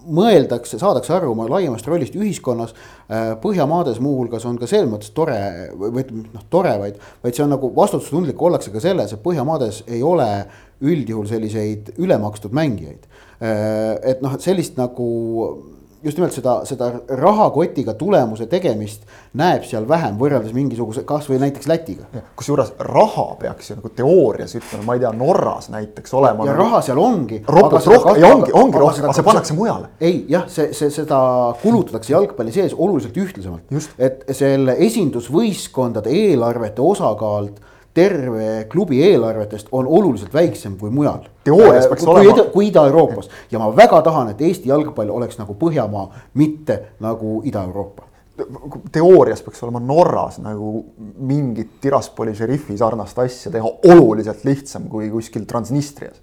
[0.07, 2.75] mõeldakse, saadakse aru oma laiemast rollist ühiskonnas.
[3.43, 5.39] Põhjamaades muuhulgas on ka selles mõttes tore
[5.77, 9.83] või ütleme noh, tore, vaid, vaid see on nagu vastutustundlik ollakse ka selles, et Põhjamaades
[9.89, 10.29] ei ole
[10.83, 13.07] üldjuhul selliseid ülemakstud mängijaid.
[13.43, 15.07] et noh, sellist nagu
[16.03, 16.89] just nimelt seda, seda
[17.19, 19.07] rahakotiga tulemuse tegemist
[19.39, 22.07] näeb seal vähem võrreldes mingisuguse, kasvõi näiteks Lätiga.
[22.37, 26.47] kusjuures raha peaks ju nagu teoorias ütleme, ma ei tea, Norras näiteks olema.
[26.47, 26.65] ja nagu...
[26.65, 27.43] raha seal ongi.
[27.47, 29.93] rohkem ja ongi, ongi rohkem, aga see pannakse mujale.
[30.01, 31.19] ei jah, see, see, seda
[31.63, 33.83] kulutatakse jalgpalli sees oluliselt ühtlasemalt.
[33.99, 37.63] et selle esindusvõistkondade eelarvete osakaalt
[37.95, 41.29] terve klubi eelarvetest on oluliselt väiksem kui mujal.
[41.45, 42.45] teoorias peaks kui olema.
[42.53, 48.13] kui Ida-Euroopas ja ma väga tahan, et Eesti jalgpall oleks nagu Põhjamaa, mitte nagu Ida-Euroopa
[48.93, 50.85] teoorias peaks olema Norras nagu
[51.19, 56.17] mingit Tiraspoli šerifi sarnast asja teha oluliselt lihtsam kui kuskil Transnistrias.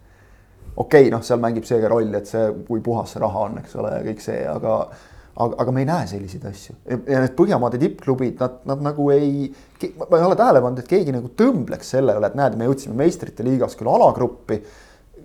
[0.75, 3.57] okei okay,, noh, seal mängib see ka rolli, et see, kui puhas see raha on,
[3.61, 4.75] eks ole, ja kõik see, aga
[5.39, 9.47] aga, aga me ei näe selliseid asju ja need Põhjamaade tippklubid, nad, nad nagu ei,
[10.01, 12.97] ma ei ole tähele pannud, et keegi nagu tõmbleks selle üle, et näed, me jõudsime
[12.99, 14.61] meistrite liigas küll alagruppi.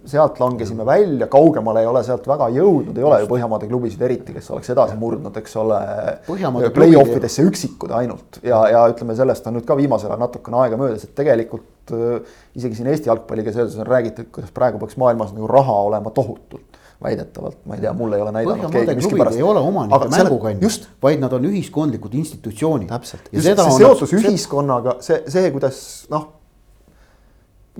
[0.05, 4.35] sealt langesime välja, kaugemale ei ole sealt väga jõudnud, ei ole ju Põhjamaade klubisid eriti,
[4.37, 5.79] kes oleks edasi murdnud, eks ole.
[6.77, 10.77] Play-off idesse üksikud ainult ja, ja ütleme, sellest on nüüd ka viimasel ajal natukene aega
[10.77, 15.33] möödas, et tegelikult äh, isegi siin Eesti jalgpalliga seoses on räägitud, kuidas praegu peaks maailmas
[15.33, 19.37] nagu raha olema tohutult väidetavalt, ma ei tea, mul ei ole näidanud keegi miskipärast.
[19.37, 22.89] ei ole omanike mängukandjad, vaid nad on ühiskondlikud institutsioonid.
[22.89, 25.79] täpselt, ja see, see seotus on, ühiskonnaga, see, see, kuidas
[26.13, 26.27] noh,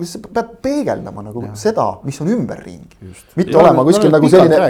[0.03, 1.53] sa pead peegeldama nagu ja.
[1.59, 2.99] seda, mis on ümberringi.
[3.35, 4.61] mitte ja, olema kuskil nagu selline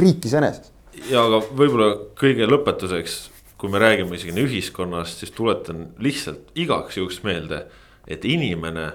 [0.00, 0.72] riik iseeneses.
[1.10, 3.18] ja aga võib-olla kõige lõpetuseks,
[3.60, 7.66] kui me räägime isegi ühiskonnast, siis tuletan lihtsalt igaks juhuks meelde,
[8.08, 8.90] et inimene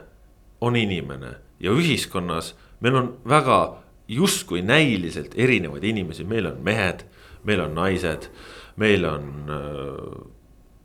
[0.61, 3.59] on inimene ja ühiskonnas meil on väga
[4.08, 7.06] justkui näiliselt erinevaid inimesi, meil on mehed,
[7.43, 8.28] meil on naised,
[8.76, 10.28] meil on äh,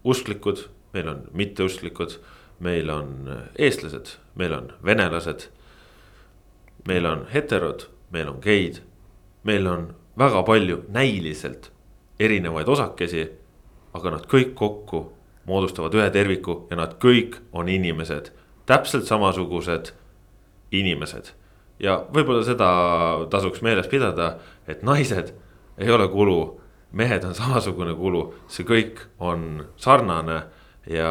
[0.04, 2.18] usklikud, meil on mitteusklikud,
[2.60, 5.48] meil on äh, eestlased, meil on venelased.
[6.88, 8.76] meil on heterod, meil on geid,
[9.42, 11.72] meil on väga palju näiliselt
[12.18, 13.24] erinevaid osakesi,
[13.92, 15.00] aga nad kõik kokku
[15.46, 18.30] moodustavad ühe terviku ja nad kõik on inimesed,
[18.66, 19.90] täpselt samasugused
[20.70, 21.32] inimesed
[21.82, 22.68] ja võib-olla seda
[23.30, 24.36] tasuks meeles pidada,
[24.68, 25.32] et naised
[25.78, 26.38] ei ole kulu,
[26.96, 30.42] mehed on samasugune kulu, see kõik on sarnane
[30.90, 31.10] ja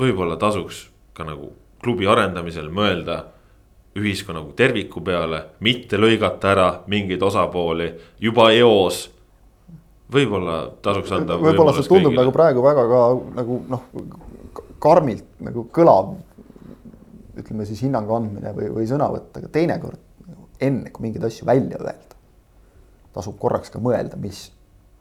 [0.00, 1.52] võib-olla tasuks ka nagu
[1.82, 3.22] klubi arendamisel mõelda
[3.98, 9.10] ühiskonna kui terviku peale, mitte lõigata ära mingeid osapooli juba eos.
[10.12, 11.36] võib-olla tasuks anda.
[11.36, 12.20] võib-olla see tundub kõigile.
[12.20, 13.02] nagu praegu väga ka
[13.36, 13.84] nagu noh,
[14.78, 16.16] karmilt nagu kõlav
[17.38, 20.10] ütleme siis hinnangu andmine või, või sõnavõtt, aga teinekord
[20.62, 22.18] enne, kui mingeid asju välja öelda,
[23.14, 24.46] tasub korraks ka mõelda, mis,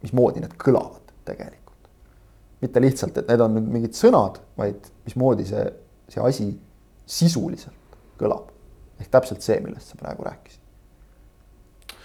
[0.04, 1.90] mismoodi need kõlavad tegelikult.
[2.62, 5.66] mitte lihtsalt, et need on nüüd mingid sõnad, vaid mismoodi see,
[6.14, 6.48] see asi
[7.10, 8.50] sisuliselt kõlab.
[9.02, 10.60] ehk täpselt see, millest sa praegu rääkisid.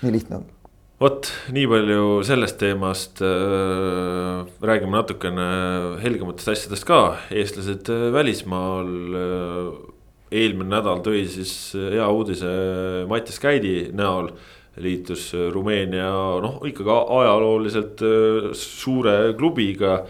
[0.03, 0.57] nii lihtne ongi
[1.01, 4.47] vot nii palju sellest teemast äh,.
[4.65, 5.49] räägime natukene
[6.01, 7.01] helgematest asjadest ka,
[7.31, 8.89] eestlased äh, välismaal
[9.21, 9.96] äh,
[10.33, 12.51] eelmine nädal tõi siis hea uudise
[13.11, 14.33] Mattias Käidi näol.
[14.77, 16.11] liitus Rumeenia
[16.45, 20.03] noh, ikkagi ajalooliselt äh, suure klubiga.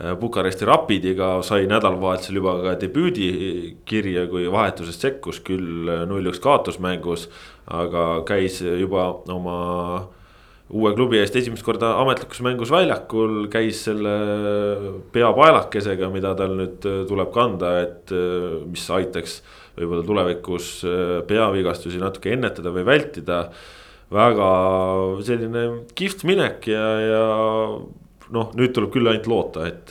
[0.00, 7.28] Äh, Bukaresti Rapidiga sai nädalavahetusel juba ka debüüdikirja, kui vahetusest sekkus küll null-üks kaotusmängus.
[7.66, 10.08] aga käis juba oma
[10.74, 14.14] uue klubi eest esimest korda ametlikus mängus väljakul, käis selle
[15.14, 19.40] peapaelakesega, mida tal nüüd äh, tuleb kanda, et äh, mis aitaks
[19.76, 23.46] võib-olla tulevikus äh, peavigastusi natuke ennetada või vältida.
[24.10, 24.48] väga
[25.26, 25.62] selline
[25.98, 27.22] kihvt minek ja, ja
[28.30, 29.90] noh, nüüd tuleb küll ainult loota, et,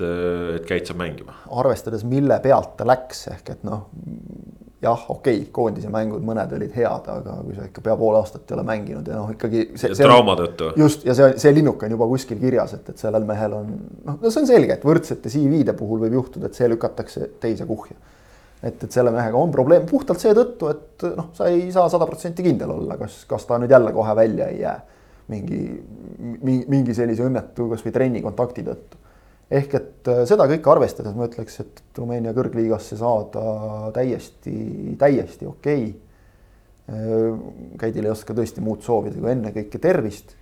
[0.56, 1.36] et Käit saab mängima.
[1.52, 3.90] arvestades, mille pealt ta läks, ehk et noh
[4.86, 8.50] jah, okei okay,, koondise mängud, mõned olid head, aga kui sa ikka pea pool aastat
[8.50, 9.68] ei ole mänginud ja noh, ikkagi.
[9.98, 10.72] trauma tõttu.
[10.80, 14.18] just ja see, see linnuk on juba kuskil kirjas, et, et sellel mehel on noh,
[14.18, 17.98] no see on selge, et võrdsete CV-de puhul võib juhtuda, et see lükatakse teise kuhja.
[18.62, 22.46] et, et selle mehega on probleem puhtalt seetõttu, et noh, sa ei saa sada protsenti
[22.46, 24.78] kindel olla, kas, kas ta nüüd jälle kohe välja ei jää
[25.34, 25.62] mingi,
[26.70, 29.05] mingi sellise õnnetu kasvõi trennikontakti tõttu
[29.52, 34.56] ehk et äh, seda kõike arvestades ma ütleks, et Rumeenia kõrgliigasse saada täiesti,
[35.00, 36.02] täiesti okei okay..
[36.86, 37.38] Äh,
[37.82, 40.36] Käidil ei oska tõesti muud soovida kui ennekõike tervist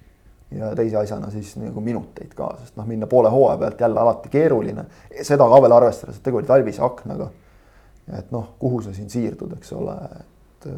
[0.58, 4.30] ja teise asjana siis nagu minuteid ka, sest noh, minna poole hooaja pealt jälle alati
[4.34, 4.86] keeruline.
[5.22, 7.30] seda ka veel arvestades, et tegu oli talvise aknaga.
[8.18, 10.70] et noh, kuhu sa siin siirdud, eks ole, et.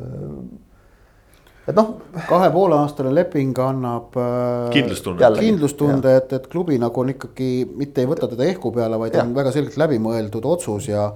[1.65, 1.95] Et noh,
[2.29, 5.23] kahe poole aastane leping annab äh, kindlustunnet.
[5.23, 9.17] Jällegi, kindlustunde, et, et klubi nagu on ikkagi mitte ei võta teda ehku peale, vaid
[9.17, 9.25] Jah.
[9.25, 11.07] on väga selgelt läbimõeldud otsus ja,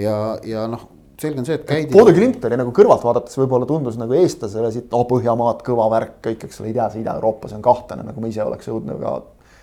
[0.00, 0.14] ja,
[0.48, 0.86] ja noh,
[1.20, 1.92] selge on see, et käidi.
[1.92, 6.16] Bode Glimt oli nagu kõrvalt vaadates võib-olla tundus nagu eestlasele siit, oh Põhjamaad, kõva värk,
[6.24, 9.18] kõik, eks ole, ei tea, see Ida-Euroopas on kahtlane, nagu me ise oleks jõudnud ka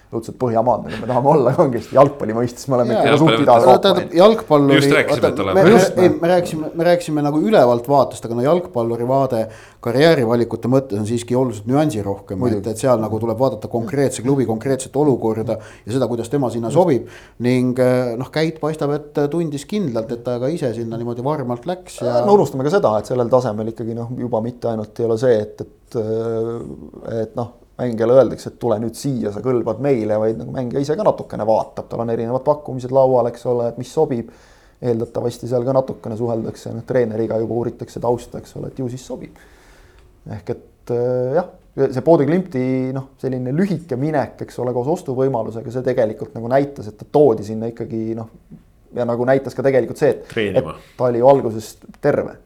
[0.08, 3.82] õudselt Põhjamaad, nagu me tahame olla kangesti jalgpalli mõistes, me oleme ikka suht Jalgpalli Ida-Euroopa.
[4.96, 5.64] rääkisime, et oleme.
[5.68, 9.42] me, ei, me rääkisime, me rääkisime nagu ülevalt vaatest, aga no jalgpalluri vaade
[9.84, 14.96] karjäärivalikute mõttes on siiski oluliselt nüansirohkem, et, et seal nagu tuleb vaadata konkreetse klubi konkreetset
[14.96, 17.12] olukorda ja seda, kuidas tema sinna sobib.
[17.44, 21.68] ning eh, noh, Käit paistab, et tundis kindlalt, et ta ka ise sinna niimoodi varmalt
[21.68, 22.22] läks ja.
[22.26, 25.40] no unustame ka seda, et sellel tasemel ikkagi noh, juba mitte ainult ei ole see,
[25.44, 25.98] et, et,
[27.24, 30.98] et noh, mängijale öeldakse, et tule nüüd siia, sa kõlbad meile, vaid nagu mängija ise
[30.98, 34.32] ka natukene vaatab, tal on erinevad pakkumised laual, eks ole, et mis sobib.
[34.78, 39.06] eeldatavasti seal ka natukene suheldakse, noh treeneriga juba uuritakse tausta, eks ole, et ju siis
[39.06, 39.40] sobib.
[40.36, 41.48] ehk et äh, jah,
[41.78, 42.62] see Bode Glimti
[42.94, 47.46] noh, selline lühike minek, eks ole, koos ostuvõimalusega, see tegelikult nagu näitas, et ta toodi
[47.46, 48.30] sinna ikkagi noh.
[48.98, 50.30] ja nagu näitas ka tegelikult see, et,
[50.98, 52.38] ta oli ju alguses terve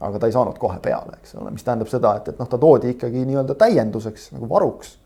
[0.00, 2.58] aga ta ei saanud kohe peale, eks ole, mis tähendab seda, et, et noh, ta
[2.58, 4.96] toodi ikkagi nii-öelda täienduseks nagu varuks.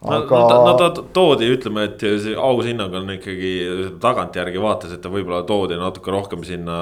[0.00, 3.52] No, aga no, no ta toodi, ütleme, et see aus hinnang on ikkagi
[4.00, 6.78] tagantjärgi vaates, et ta võib-olla toodi natuke rohkem sinna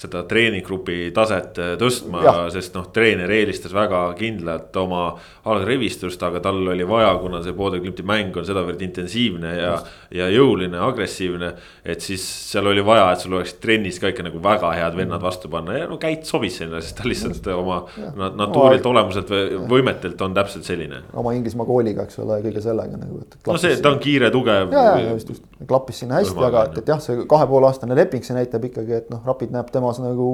[0.00, 2.40] seda treeninggrupi taset tõstma, Jah.
[2.54, 5.08] sest noh, treener eelistas väga kindlat oma
[5.50, 9.74] algrivistust, aga tal oli vaja, kuna see Bode Glimti mäng on sedavõrd intensiivne ja,
[10.14, 11.52] ja jõuline, agressiivne.
[11.84, 15.22] et siis seal oli vaja, et sul oleks trennis ka ikka nagu väga head vennad
[15.24, 17.82] vastu panna ja no Käit sobis sinna, sest ta lihtsalt oma
[18.16, 21.02] na- natuurilt, olemuselt või võimetelt on täpselt selline.
[21.12, 23.22] oma Inglismaa kooliga, eks ole, kõige sellega nagu.
[23.46, 24.74] no see, ta on kiire, tugev.
[24.74, 27.96] ja, ja just, just klappis sinna hästi, aga et, et jah, see kahe poole aastane
[27.98, 30.28] leping, see näitab ikkagi, et noh, Rapid näeb temas nagu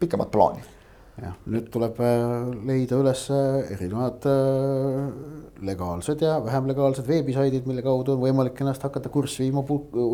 [0.00, 0.64] pikemat plaani.
[1.22, 2.24] jah, nüüd tuleb äh,
[2.68, 5.06] leida üles äh, erinevad äh,
[5.64, 9.64] legaalsed ja vähem legaalsed veebisaidid, mille kaudu on võimalik ennast hakata kurssi viima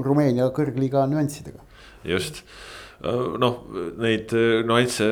[0.06, 1.66] Rumeenia kõrgliiga nüanssidega.
[2.06, 2.44] just,
[3.02, 3.56] noh,
[3.98, 4.30] neid
[4.66, 5.06] nüansse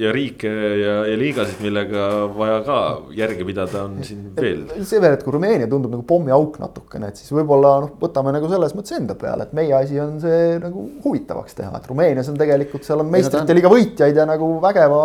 [0.00, 2.78] ja riike ja, ja liigasid, millega vaja ka
[3.16, 4.62] järge pidada, on siin veel.
[4.80, 8.48] see veel, et kui Rumeenia tundub nagu pommiauk natukene, et siis võib-olla noh, võtame nagu
[8.48, 12.38] selles mõttes enda peale, et meie asi on see nagu huvitavaks teha, et Rumeenias on
[12.40, 15.02] tegelikult, seal on meistrite liiga võitjaid ja nagu vägeva,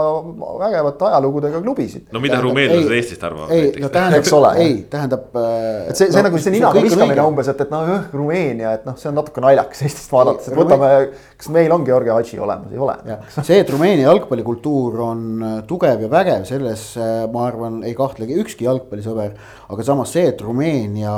[0.64, 2.08] vägevate ajalugudega klubisid.
[2.16, 5.28] no mida rumeenlased Eestist arvavad ei, no tähendab, Eks ole, ei, tähendab.
[5.36, 8.96] äh, et see, see nagu see ninaga viskamine umbes, et, et noh, Rumeenia, et noh,
[9.00, 10.94] see on natuke naljakas Eestist vaadates, et võtame,
[11.36, 11.84] kas meil on
[12.14, 12.96] Georgi Hadži olemas, ei ole.
[13.34, 18.38] see, et Rumeenia jalgpallikultuur on äh, tugev ja vägev, selles äh, ma arvan, ei kahtlegi
[18.42, 19.34] ükski jalgpallisõber.
[19.74, 21.16] aga samas see, et Rumeenia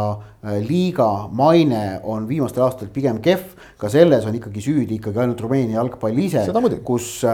[0.67, 5.79] liiga maine on viimastel aastatel pigem kehv, ka selles on ikkagi süüdi ikkagi ainult Rumeenia
[5.79, 6.45] jalgpall ise
[6.85, 7.33] kus äh,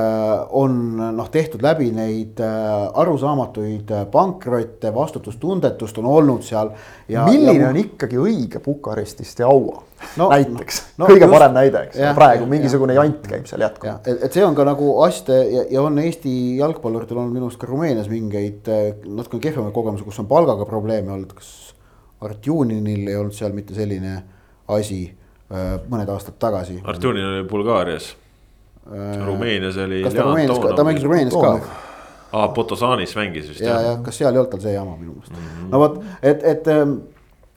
[0.58, 0.80] on
[1.18, 6.74] noh, tehtud läbi neid äh, arusaamatuid äh, pankrotte, vastutustundetust on olnud seal.
[7.10, 9.84] milline on ikkagi õige Bukarestis Steaua
[10.18, 13.06] No, no, näiteks no, kõige just- parem näide, eks ole, praegu mingisugune jah.
[13.06, 14.08] jant käib seal jätkuvalt.
[14.10, 17.62] et, et see on ka nagu asjade ja, ja on Eesti jalgpalluritel olnud minu arust
[17.62, 21.71] ka Rumeenias mingeid äh, natukene kehvemaid kogemusi, kus on palgaga probleeme olnud, kas
[22.22, 24.18] Artjuninil ei olnud seal mitte selline
[24.72, 26.82] asi äh, mõned aastad tagasi.
[26.84, 28.16] Artjunin oli Bulgaarias,
[29.26, 30.04] Rumeenias oli.
[30.04, 31.56] kas ta Rumeenias ka, ta mängis Rumeenias ka?
[32.32, 35.34] aa, Potosanis mängis vist ja, ja kas seal ei olnud tal see jama minu meelest
[35.34, 35.48] mm.
[35.48, 35.72] -hmm.
[35.72, 36.94] no vot, et, et, ähm,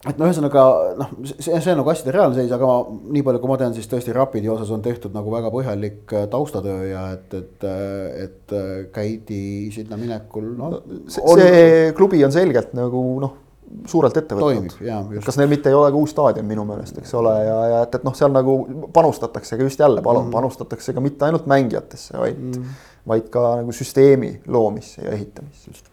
[0.09, 0.65] et noh, ühesõnaga
[0.99, 3.73] noh, see, see on nagu asjade reaalne seis, aga ma, nii palju, kui ma tean,
[3.77, 8.25] siis tõesti Rapidi osas on tehtud nagu väga põhjalik äh, taustatöö ja et, et, äh,
[8.25, 9.41] et äh, käidi
[9.75, 10.77] sinna minekul, noh.
[11.07, 13.39] see, see klubi on selgelt nagu noh,
[13.87, 14.87] suurelt ette toimib võtnud.
[14.87, 15.25] ja just.
[15.25, 17.97] kas neil mitte ei ole ka uus staadion minu meelest, eks ole, ja, ja et,
[17.97, 18.57] et noh, seal nagu
[18.93, 23.43] panustatakse ka just jälle, palun mm., panustatakse ka mitte ainult mängijatesse, vaid mm., vaid ka
[23.61, 25.91] nagu süsteemi loomisse ja ehitamisse just.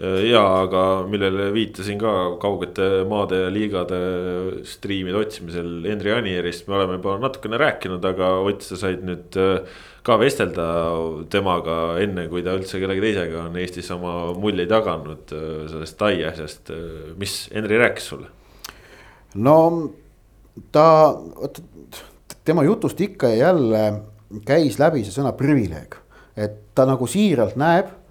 [0.00, 3.98] Ja aga millele viitasin ka kaugete maade ja liigade
[4.66, 9.60] striimide otsimisel Henri Anierist me oleme juba natukene rääkinud, aga Ott, sa said nüüd äh,
[10.02, 10.66] ka vestelda
[11.30, 16.14] temaga enne, kui ta üldse kellegi teisega on Eestis oma muljeid jaganud äh, sellest Tai
[16.32, 16.72] asjast.
[17.20, 18.32] mis Henri rääkis sulle?
[19.34, 19.56] no
[20.72, 21.20] ta,
[22.44, 23.84] tema jutust ikka ja jälle
[24.48, 26.00] käis läbi see sõna privileeg,
[26.36, 28.01] et ta nagu siiralt näeb äh,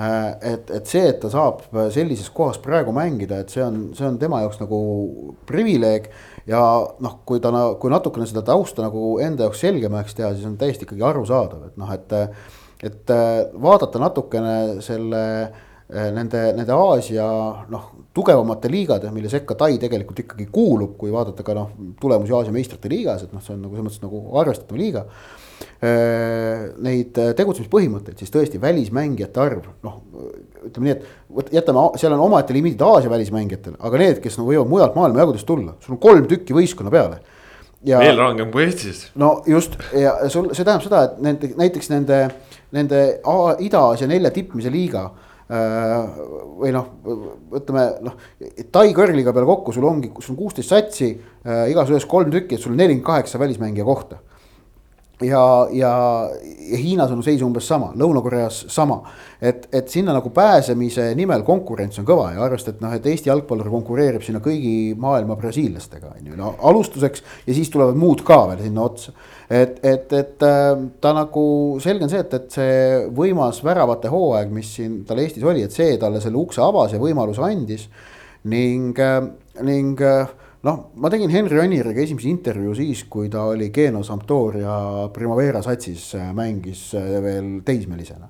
[0.00, 4.18] et, et see, et ta saab sellises kohas praegu mängida, et see on, see on
[4.20, 4.80] tema jaoks nagu
[5.48, 6.10] privileeg.
[6.48, 6.60] ja
[7.04, 10.88] noh, kui ta, kui natukene seda tausta nagu enda jaoks selgemaks teha, siis on täiesti
[10.88, 12.16] ikkagi arusaadav, et noh, et.
[12.80, 13.10] et
[13.60, 15.24] vaadata natukene selle
[15.90, 17.26] nende, nende Aasia
[17.68, 22.54] noh, tugevamate liigade, mille sekka Tai tegelikult ikkagi kuulub, kui vaadata ka noh, tulemusi Aasia
[22.54, 25.04] meistrite liigas, et noh, see on nagu selles mõttes nagu arvestatav liiga
[25.80, 30.00] Neid tegutsemispõhimõtteid, siis tõesti välismängijate arv, noh
[30.66, 34.52] ütleme nii, et vot jätame, seal on omaette limiidid Aasia välismängijatel, aga need, kes nagu
[34.52, 37.20] võivad mujalt maailma jagudest tulla, sul on kolm tükki võistkonna peale
[37.80, 39.06] veel rangem kui Eestis.
[39.16, 42.20] no just ja sul, see tähendab seda, et nende, näiteks nende,
[42.76, 43.02] nende
[43.64, 46.18] Ida-Aasia nelja tippmise liiga äh,
[46.60, 46.90] või noh,
[47.56, 48.18] ütleme noh,
[48.72, 52.58] Tai kõrgliga peale kokku sul ongi, sul on kuusteist satsi äh,, igas ühes kolm tükki,
[52.58, 54.20] et sul on nelikümmend kaheksa välismängija kohta
[55.20, 55.92] ja, ja,
[56.70, 59.00] ja Hiinas on seis umbes sama, Lõuna-Koreas sama.
[59.40, 63.30] et, et sinna nagu pääsemise nimel konkurents on kõva ja arvestades, et noh, et Eesti
[63.30, 68.42] jalgpallur konkureerib sinna kõigi maailma brasiillastega on ju, no alustuseks ja siis tulevad muud ka
[68.50, 69.14] veel sinna otsa.
[69.48, 71.44] et, et, et äh, ta nagu
[71.80, 75.74] selge on see, et, et see võimas väravate hooaeg, mis siin tal Eestis oli, et
[75.74, 77.88] see talle selle ukse avas ja võimaluse andis
[78.44, 79.24] ning, äh,
[79.64, 80.28] ning äh,
[80.66, 86.10] noh, ma tegin Henri Aniriga esimese intervjuu siis, kui ta oli Geno Sampdoria Primavera satsis,
[86.18, 88.28] äh, mängis äh, veel teismelisena.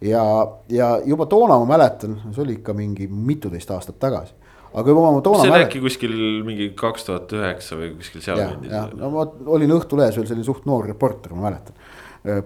[0.00, 0.22] ja,
[0.70, 4.34] ja juba toona ma mäletan, see oli ikka mingi mituteist aastat tagasi
[4.74, 5.42] aga juba ma toona.
[5.42, 8.42] see oli äkki kuskil mingi kaks tuhat üheksa või kuskil seal.
[8.42, 9.26] jah, jah, no ma
[9.56, 11.78] olin Õhtulehes veel selline suht noor reporter, ma mäletan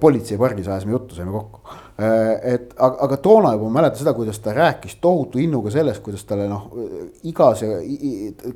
[0.01, 1.61] politseipargis ajasime juttu, saime kokku.
[2.01, 6.01] Äh, et aga, aga toona juba ma mäletan seda, kuidas ta rääkis tohutu innuga sellest,
[6.05, 6.71] kuidas talle noh,
[7.29, 7.61] igas,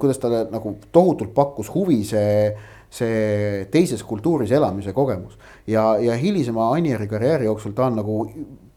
[0.01, 2.55] kuidas talle nagu tohutult pakkus huvi see
[2.97, 5.37] see teises kultuuris elamise kogemus.
[5.66, 8.20] Ja, ja hilisema Anieri karjääri jooksul ta on nagu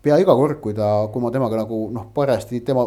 [0.01, 2.85] pea iga kord, kui ta, kui ma temaga nagu noh, parajasti tema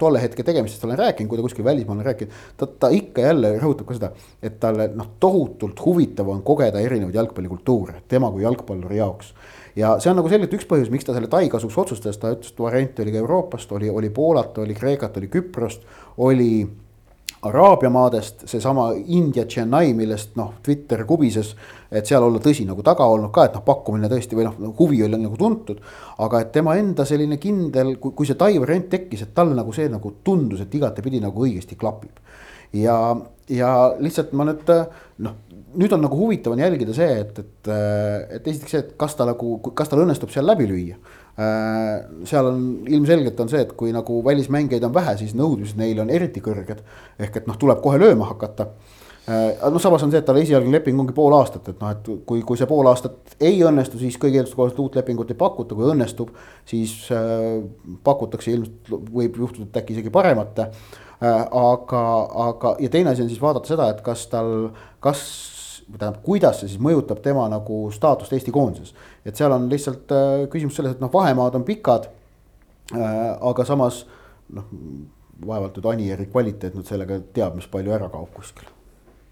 [0.00, 3.54] tolle hetke tegemistest olen rääkinud, kui ta kuskil välismaal on rääkinud, ta, ta ikka jälle
[3.60, 4.10] rõhutab ka seda,
[4.42, 9.34] et talle noh, tohutult huvitav on kogeda erinevaid jalgpallikultuure tema kui jalgpalluri jaoks.
[9.76, 12.52] ja see on nagu selgelt üks põhjus, miks ta selle Tai kasuks otsustas, ta ütles,
[12.52, 15.84] et variante oli ka Euroopast, oli, oli Poolat, oli Kreekat, oli Küprost,
[16.18, 16.50] oli
[17.42, 21.54] Araabia maadest, seesama India Chennai, millest noh, Twitter kubises,
[21.88, 25.00] et seal olla tõsi nagu taga olnud ka, et noh, pakkumine tõesti või noh, huvi
[25.06, 25.80] oli nagu tuntud.
[26.20, 29.72] aga et tema enda selline kindel, kui, kui see Tai variant tekkis, et talle nagu
[29.72, 32.12] see nagu tundus, et igatepidi nagu õigesti klapib.
[32.76, 33.16] ja,
[33.48, 34.68] ja lihtsalt ma nüüd
[35.24, 35.40] noh,
[35.80, 37.72] nüüd on nagu huvitav on jälgida see, et, et,
[38.36, 41.00] et esiteks see, et kas ta nagu, kas tal õnnestub seal läbi lüüa
[41.36, 46.10] seal on ilmselgelt on see, et kui nagu välismängijaid on vähe, siis nõudmised neile on
[46.10, 46.82] eriti kõrged.
[47.18, 48.66] ehk et noh, tuleb kohe lööma hakata.
[49.70, 52.42] noh, samas on see, et tal esialgne leping ongi pool aastat, et noh, et kui,
[52.42, 55.86] kui see pool aastat ei õnnestu, siis kõigi eelduste kohaselt uut lepingut ei pakuta, kui
[55.92, 56.34] õnnestub,
[56.68, 57.62] siis äh,
[58.04, 60.84] pakutakse ilmselt võib juhtuda, et äkki isegi paremat äh,.
[61.20, 62.02] aga,
[62.48, 64.70] aga ja teine asi on siis vaadata seda, et kas tal,
[65.04, 65.20] kas
[65.98, 68.94] tähendab, kuidas see siis mõjutab tema nagu staatust Eesti koondises.
[69.24, 72.10] et seal on lihtsalt äh, küsimus selles, et noh, vahemaad on pikad
[72.94, 73.38] äh,.
[73.40, 74.04] aga samas
[74.52, 74.68] noh,
[75.46, 78.68] vaevalt nüüd Anieri kvaliteet nüüd sellega teab, mis palju ära kaob kuskil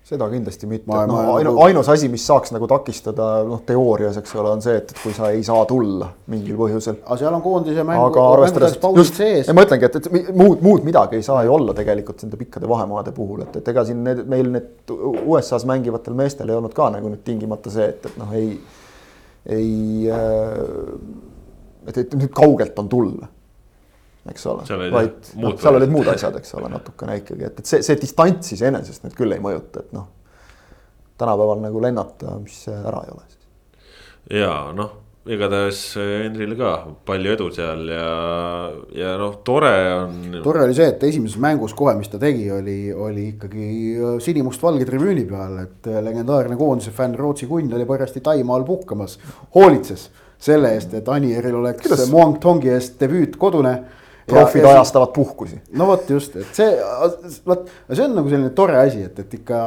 [0.08, 4.34] seda kindlasti mitte, no ainu, nagu- ainus asi, mis saaks nagu takistada noh, teoorias, eks
[4.38, 7.00] ole, on see, et, et kui sa ei saa tulla mingil põhjusel.
[7.04, 8.06] aga seal on koondise mängu.
[8.06, 9.20] aga arvestades, just,
[9.52, 13.12] ma ütlengi, et, et muud, muud midagi ei saa ju olla tegelikult nende pikkade vahemaade
[13.16, 17.12] puhul, et, et ega siin need meil need USA-s mängivatel meestel ei olnud ka nagu
[17.12, 18.54] nüüd tingimata see, et, et noh, ei,
[19.58, 19.72] ei
[20.08, 20.62] äh,.
[21.88, 23.28] et, et nüüd kaugelt on tulla
[24.28, 27.82] eks ole, vaid noh, seal olid muud asjad, eks ole, natukene ikkagi, et, et see,
[27.86, 30.08] see distants iseenesest nüüd küll ei mõjuta, et noh.
[31.18, 33.44] tänapäeval nagu lennata, mis ära ei ole siis.
[34.40, 34.96] ja noh,
[35.28, 36.72] igatahes Henrile ka
[37.08, 38.12] palju edu seal ja,
[38.96, 40.38] ja noh, tore on.
[40.44, 43.68] tore oli see, et esimeses mängus kohe, mis ta tegi, oli, oli ikkagi
[44.24, 49.18] sinimustvalge tribüüni peal, et legendaarne koondise fänn Rootsi kunn oli parajasti Taimaal puhkamas,
[49.56, 50.08] hoolitses
[50.38, 52.08] selle eest, et Anieril oleks?
[52.12, 53.74] Muang Tongi eest debüüt kodune
[54.28, 55.60] profid ja, ajastavad puhkusi.
[55.78, 56.70] no vot just, et see,
[57.46, 59.60] vot see on nagu selline tore asi, et, et ikka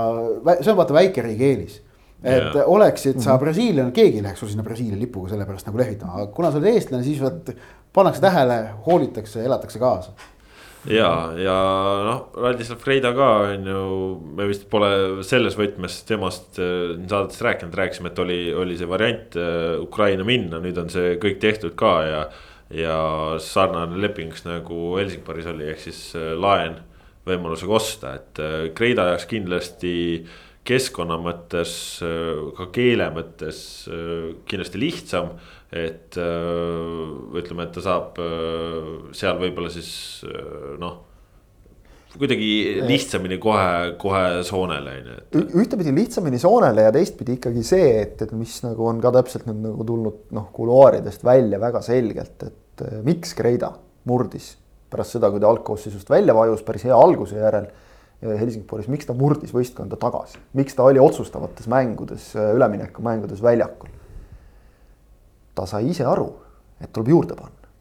[0.60, 1.80] see on vaata väikeriigi eelis.
[2.22, 2.68] et yeah.
[2.70, 3.44] oleksid sa mhm.
[3.46, 6.70] brasiillane, keegi ei läheks sul sinna Brasiilia lipuga sellepärast nagu lehvitama, aga kuna sa oled
[6.74, 7.50] eestlane, siis vot
[7.94, 10.14] pannakse tähele, hoolitakse, elatakse kaasa
[10.90, 11.56] ja, ja
[12.06, 13.82] noh, Radislav Kreida ka on ju,
[14.38, 19.38] me vist pole selles võtmes temast äh, saadetes rääkinud, rääkisime, et oli, oli see variant
[19.38, 22.24] äh, Ukraina minna, nüüd on see kõik tehtud ka ja
[22.76, 22.96] ja
[23.42, 26.78] sarnane leping nagu Helsingboris oli, ehk siis äh, laen
[27.28, 29.94] võimalusega osta, et äh, Kreida jaoks kindlasti
[30.68, 31.74] keskkonna mõttes,
[32.06, 33.64] äh, ka keele mõttes
[34.50, 35.36] kindlasti lihtsam.
[35.72, 38.18] et ütleme, et ta saab
[39.16, 40.20] seal võib-olla siis
[40.82, 40.98] noh
[42.18, 45.44] kuidagi lihtsamini kohe, kohe soonele on ju.
[45.64, 49.62] ühtepidi lihtsamini soonele ja teistpidi ikkagi see, et, et mis nagu on ka täpselt nüüd
[49.70, 53.74] nagu tulnud noh, kuluaaridest välja väga selgelt, et et eh, miks Kreida
[54.10, 54.56] murdis
[54.92, 57.70] pärast seda, kui ta algkoosseisust välja vajus päris hea alguse järel
[58.22, 63.90] Helsingforis, miks ta murdis võistkonda tagasi, miks ta oli otsustavates mängudes, üleminekumängudes väljakul?
[65.58, 66.28] ta sai ise aru,
[66.80, 67.72] et tuleb juurde panna.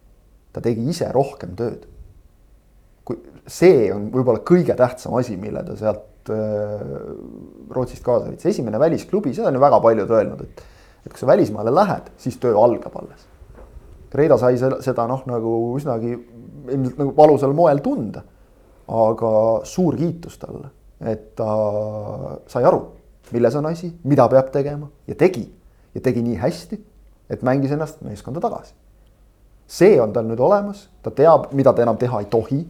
[0.53, 1.84] ta tegi ise rohkem tööd.
[3.05, 6.88] kui see on võib-olla kõige tähtsam asi, mille ta sealt äh,
[7.70, 10.64] Rootsist kaasa võttis, esimene välisklubi, seda on ju väga paljud öelnud, et
[11.01, 13.22] et kui sa välismaale lähed, siis töö algab alles.
[14.14, 16.16] Reeda sai seda noh, nagu üsnagi
[16.70, 18.24] ilmselt nagu valusal moel tunda
[18.90, 19.32] aga
[19.68, 20.70] suur kiitus talle,
[21.06, 21.48] et ta
[22.50, 22.82] sai aru,
[23.30, 25.46] milles on asi, mida peab tegema ja tegi.
[25.94, 26.76] ja tegi nii hästi,
[27.30, 28.74] et mängis ennast meeskonda tagasi.
[29.66, 32.61] see on tal nüüd olemas, ta teab, mida ta enam teha ei tohi,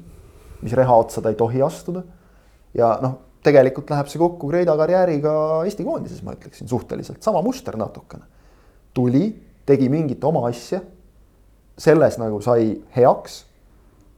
[0.60, 2.02] mis reha otsa ta ei tohi astuda.
[2.74, 7.76] ja noh, tegelikult läheb see kokku Kreida karjääriga Eesti koondises, ma ütleksin suhteliselt sama muster
[7.76, 8.24] natukene.
[8.94, 9.32] tuli,
[9.66, 10.80] tegi mingit oma asja,
[11.80, 13.44] selles nagu sai heaks,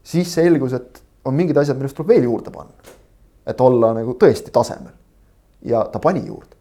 [0.03, 2.99] siis selgus, et on mingid asjad, millest tuleb veel juurde panna.
[3.47, 4.93] et olla nagu tõesti tasemel.
[5.63, 6.57] ja ta pani juurde.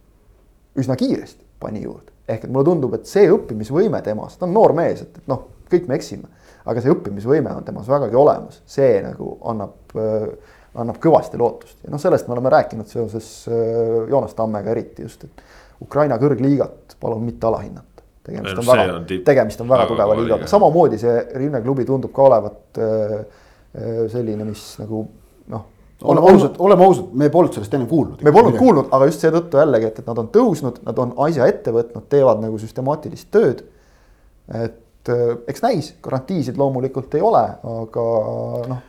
[0.78, 2.12] üsna kiiresti pani juurde.
[2.28, 5.48] ehk et mulle tundub, et see õppimisvõime temas, ta on noor mees, et, et noh,
[5.72, 6.28] kõik me eksime.
[6.66, 10.28] aga see õppimisvõime on temas vägagi olemas, see nagu annab äh,
[10.76, 15.26] annab kõvasti lootust ja noh, sellest me oleme rääkinud seoses äh, Joonas Tammega eriti just,
[15.26, 15.44] et
[15.82, 17.91] Ukraina kõrgliigat palun mitte alahinnata.
[18.26, 22.82] Tegemist on väga, tegemist on väga tugeva liigaga, samamoodi see Rinne klubi tundub ka olevat
[22.82, 23.22] äh,
[23.72, 25.06] Äh, selline, mis nagu
[25.48, 25.62] noh.
[26.04, 28.20] oleme ausad, oleme ausad, me polnud sellest enne kuulnud.
[28.20, 31.48] me polnud kuulnud, aga just seetõttu jällegi, et, et nad on tõusnud, nad on asja
[31.48, 33.62] ette võtnud, teevad nagu süstemaatilist tööd.
[34.60, 37.46] et äh, eks näis, garantiisid loomulikult ei ole,
[37.78, 38.08] aga
[38.74, 38.88] noh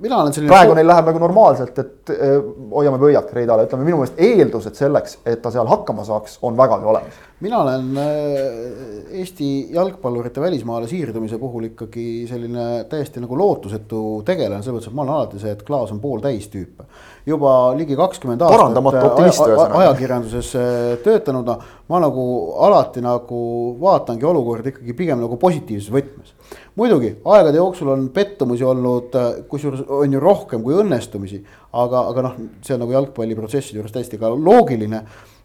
[0.00, 0.50] mina olen selline.
[0.50, 2.34] praegu neil läheb nagu normaalselt, et eh,
[2.72, 6.88] hoiame pöialt Reidale, ütleme minu meelest eeldused selleks, et ta seal hakkama saaks, on vägagi
[6.92, 7.20] olemas.
[7.44, 14.80] mina olen eh, Eesti jalgpallurite välismaale siirdumise puhul ikkagi selline täiesti nagu lootusetu tegelane, selles
[14.80, 16.82] mõttes, et ma olen alati see, et klaas on pooltäis tüüp.
[17.26, 21.56] Juba ligi kakskümmend aastat aja, ajakirjanduses eh, töötanuna
[21.88, 22.24] ma nagu
[22.66, 23.38] alati nagu
[23.80, 26.34] vaatangi olukorda ikkagi pigem nagu positiivses võtmes
[26.76, 31.40] muidugi, aegade jooksul on pettumusi olnud, äh, kusjuures on ju rohkem kui õnnestumisi,
[31.72, 35.04] aga, aga noh, see on nagu jalgpalliprotsesside juures täiesti ka loogiline.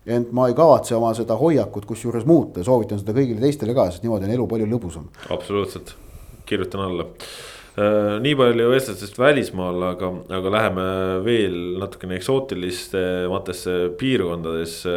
[0.09, 3.89] ent ma ei kavatse oma seda hoiakut kusjuures muuta ja soovitan seda kõigile teistele ka,
[3.91, 5.09] sest niimoodi on elu palju lõbusam.
[5.29, 5.93] absoluutselt,
[6.49, 7.58] kirjutan alla äh,
[8.19, 10.85] nii palju eestlastest välismaal, aga, aga läheme
[11.23, 14.95] veel natukene eksootilisematesse piirkondadesse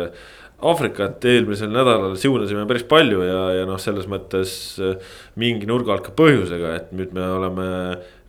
[0.62, 6.04] Aafrikat eelmisel nädalal siunasime päris palju ja, ja noh, selles mõttes äh, mingi nurga alt
[6.06, 7.66] ka põhjusega, et nüüd me oleme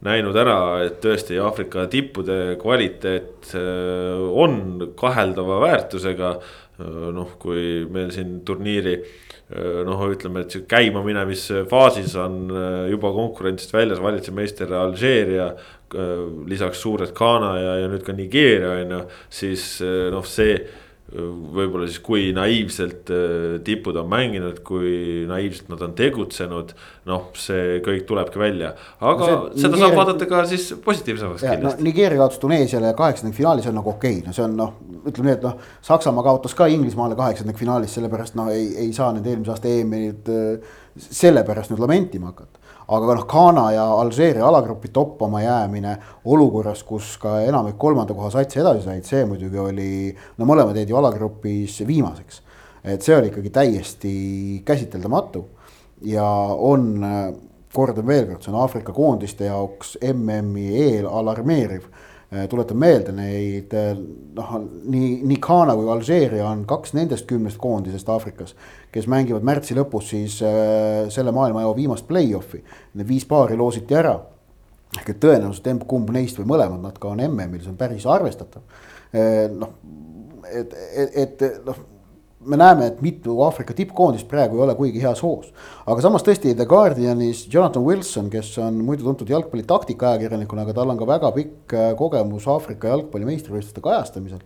[0.04, 6.34] näinud ära, et tõesti Aafrika tippude kvaliteet äh, on kaheldava väärtusega.
[6.82, 8.98] Äh, noh, kui meil siin turniiri
[9.86, 12.38] noh, ütleme, et käimaminemisfaasis on
[12.90, 15.54] juba konkurentsist väljas valitsev meister Alžeeria.
[16.50, 19.66] lisaks suured Ghana ja, ja nüüd ka Nigeeria on ju, siis
[20.10, 20.56] noh, see
[21.12, 26.74] võib-olla siis, kui naiivselt äh, tipud on mänginud, kui naiivselt nad on tegutsenud.
[27.04, 28.72] noh, see kõik tulebki välja,
[29.04, 29.36] aga see,
[29.66, 29.82] seda Nigeeria...
[29.84, 31.88] saab vaadata ka siis positiivsemaks kindlasti no,.
[31.90, 34.74] Nigeeria kaotas Tuneesiale kaheksandikfinaalis on nagu okei okay., no see on noh,
[35.04, 39.28] ütleme nii, et noh, Saksamaa kaotas ka Inglismaale kaheksandikfinaalis, sellepärast noh, ei, ei saa nüüd
[39.28, 44.92] eelmise aasta EM-i nüüd äh, sellepärast nüüd lamentima hakata aga noh, Ghana ja Alžeeria alagrupi
[44.94, 49.92] toppama jäämine olukorras, kus ka enamik kolmanda koha satsi edasi said, see muidugi oli,
[50.38, 52.42] no mõlemad jäid ju alagrupis viimaseks.
[52.84, 54.16] et see oli ikkagi täiesti
[54.66, 55.46] käsiteldamatu
[56.04, 57.00] ja on,
[57.74, 61.88] kordan veel kord, see on Aafrika koondiste jaoks MM-i eel alarmeeriv
[62.50, 63.94] tuletan meelde neid äh,
[64.38, 68.56] noh, nii, nii Ghana kui Alžeeria on kaks nendest kümnest koondisest Aafrikas,
[68.94, 72.64] kes mängivad märtsi lõpus siis äh, selle maailmajao viimast play-off'i.
[72.98, 74.20] Need viis paari loositi ära.
[74.94, 78.62] ehk et tõenäoliselt emb-kumb neist või mõlemad nad ka on MM-il, see on päris arvestatav.
[79.58, 79.72] noh,
[80.52, 81.80] et, et, et noh
[82.46, 85.52] me näeme, et mitu Aafrika tippkoondist praegu ei ole kuigi heas hoos.
[85.86, 90.76] aga samas tõesti The Guardianis Jonathan Wilson, kes on muidu tuntud jalgpalli taktika ajakirjanikuna, aga
[90.78, 94.42] tal on ka väga pikk äh, kogemus Aafrika jalgpalli meistrivõistluste kajastamisel.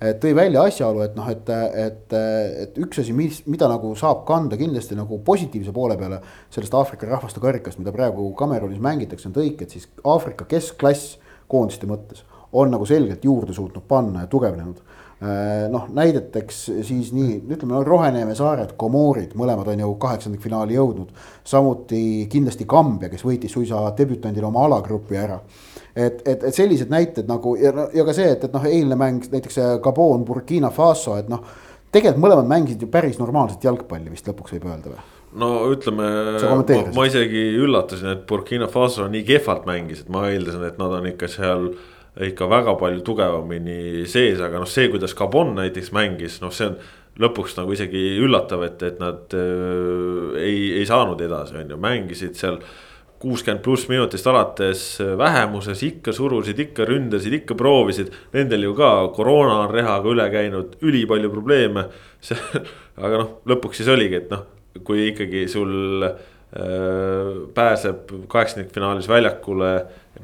[0.00, 2.14] tõi välja asjaolu, et noh, et, et,
[2.62, 7.06] et üks asi, mis, mida nagu saab kanda kindlasti nagu positiivse poole peale sellest Aafrika
[7.10, 11.18] rahvaste karikast, mida praegu Kamerunis mängitakse, on tõik, et siis Aafrika keskklass
[11.52, 14.80] koondiste mõttes on nagu selgelt juurde suutnud panna ja tugevnenud
[15.70, 21.10] noh, näideteks siis nii, ütleme no, Roheneeme saared, Komorid, mõlemad on ju kaheksandikfinaali jõudnud.
[21.44, 25.40] samuti kindlasti Kambja, kes võitis suisa debütandil oma alagrupi ära.
[25.94, 29.28] et, et, et sellised näited nagu ja, ja ka see, et, et noh, eilne mäng
[29.32, 31.44] näiteks Gabon, Burkina Faso, et noh.
[31.92, 35.06] tegelikult mõlemad mängisid ju päris normaalset jalgpalli vist lõpuks võib öelda või?
[35.32, 36.08] no ütleme,
[36.42, 40.96] ma, ma isegi üllatasin, et Burkina Faso nii kehvalt mängis, et ma eeldasin, et nad
[40.96, 41.74] on ikka seal
[42.18, 46.78] ikka väga palju tugevamini sees, aga noh, see, kuidas Gabon näiteks mängis, noh, see on
[47.20, 52.38] lõpuks nagu isegi üllatav, et, et nad äh, ei, ei saanud edasi, on ju, mängisid
[52.38, 52.60] seal
[53.20, 54.82] kuuskümmend pluss minutist alates
[55.20, 58.08] vähemuses ikka surusid, ikka ründasid, ikka proovisid.
[58.32, 61.84] Nendel ju ka koroona on rehaga üle käinud, ülipalju probleeme.
[62.26, 62.38] see,
[62.96, 64.46] aga noh, lõpuks siis oligi, et noh,
[64.86, 66.16] kui ikkagi sul äh,
[67.54, 69.74] pääseb kaheksandikfinaalis väljakule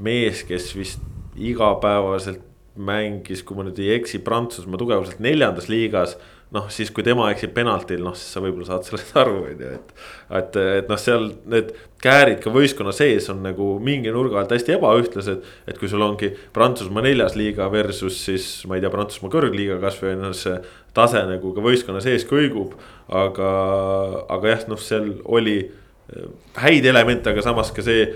[0.01, 1.05] mees, kes vist
[1.37, 2.45] igapäevaselt
[2.77, 6.17] mängis, kui ma nüüd ei eksi, Prantsusmaa tugevuselt neljandas liigas
[6.55, 9.71] noh, siis kui tema eksib penaltil, noh siis sa võib-olla saad sellest aru, on ju,
[9.79, 9.95] et.
[10.39, 11.73] et, et noh, seal need
[12.03, 15.49] käärid ka võistkonna sees on nagu mingi nurga alt hästi ebaühtlased.
[15.67, 20.15] et kui sul ongi Prantsusmaa neljas liiga versus siis ma ei tea, Prantsusmaa kõrgliiga kasvõi
[20.21, 20.61] noh, see
[20.97, 22.77] tase nagu ka võistkonna sees kõigub.
[23.09, 23.51] aga,
[24.37, 25.59] aga jah, noh, seal oli
[26.63, 28.07] häid elemente, aga samas ka see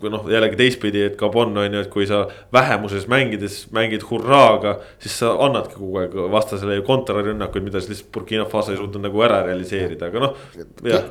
[0.00, 4.74] kui noh, jällegi teistpidi, et Gabon on ju, et kui sa vähemuses mängides mängid hurraaga,
[5.02, 9.06] siis sa annadki kogu aeg vastasele ju kontrarünnakuid, mida siis lihtsalt Burkina Faso ei suutnud
[9.06, 10.40] nagu ära realiseerida, aga noh.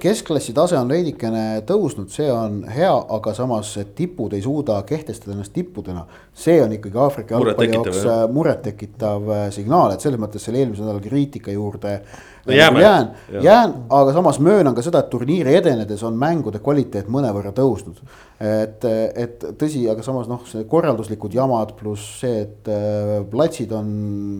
[0.03, 5.55] keskklassi tase on veidikene tõusnud, see on hea, aga samas tipud ei suuda kehtestada ennast
[5.55, 6.05] tippudena.
[6.33, 8.03] see on ikkagi Aafrika jalgpalli jaoks
[8.33, 11.99] murettekitav äh, signaal, et selles mõttes selle eelmise nädala kriitika juurde.
[12.47, 18.01] Jään, jään, aga samas möönan ka seda, et turniiri edenedes on mängude kvaliteet mõnevõrra tõusnud.
[18.43, 18.85] et,
[19.15, 23.89] et tõsi, aga samas noh, see korralduslikud jamad pluss see, et äh, platsid on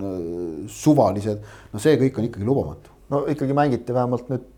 [0.04, 0.16] äh,
[0.68, 2.91] suvalised, no see kõik on ikkagi lubamatu.
[3.14, 4.49] no ikkagi mängiti vähemalt nüüd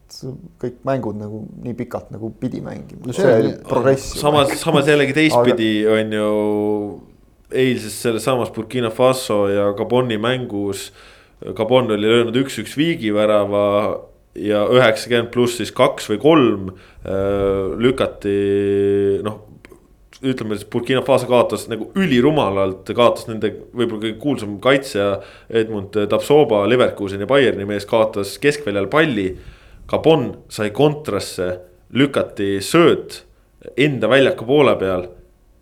[0.62, 3.14] kõik mängud nagu nii pikalt nagu pidi mängima no.
[3.14, 4.14] see oli progress.
[4.22, 6.00] samas, samas jällegi teistpidi aga...
[6.00, 6.30] on ju
[7.52, 11.15] eilses selles samas Burkina Faso ja Gaboni mängus äh,
[11.54, 13.66] Gabon oli löönud üks-üks viigivärava
[14.36, 18.40] ja üheksakümmend pluss siis kaks või kolm äh, lükati
[19.26, 19.44] noh
[20.26, 25.20] ütleme siis Burkina Faso kaotas nagu ülirumalalt, kaotas nende võib-olla kõige kuulsam kaitsja
[25.50, 29.28] Edmund Tapsoba, Leverkuseni Bayerni mees kaotas keskväljal palli.
[29.86, 31.52] Gabon sai kontrasse,
[31.94, 33.22] lükati sööt
[33.78, 35.08] enda väljaku poole peal.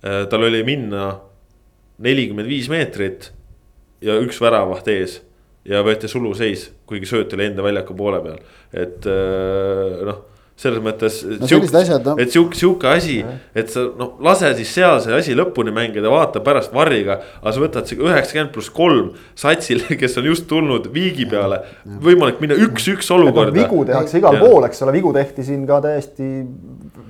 [0.05, 1.17] Äh, tal oli minna
[2.03, 3.31] nelikümmend viis meetrit
[4.03, 5.19] ja üks väravaht ees
[5.69, 8.39] ja võeti suluseis, kuigi sööt oli enda väljaku poole peal,
[8.83, 10.21] et äh, noh
[10.53, 12.13] selles mõttes no,, no.
[12.21, 13.17] et sihuke, sihuke asi,
[13.57, 17.17] et sa noh, lase siis seal see asi lõpuni mängida, vaata pärast varriga.
[17.41, 21.63] aga sa võtad üheksakümmend pluss kolm satsile, kes on just tulnud viigi peale,
[22.05, 23.55] võimalik minna üks-üks olukorda.
[23.57, 26.29] vigu tehakse igal pool, eks ole, vigu tehti siin ka täiesti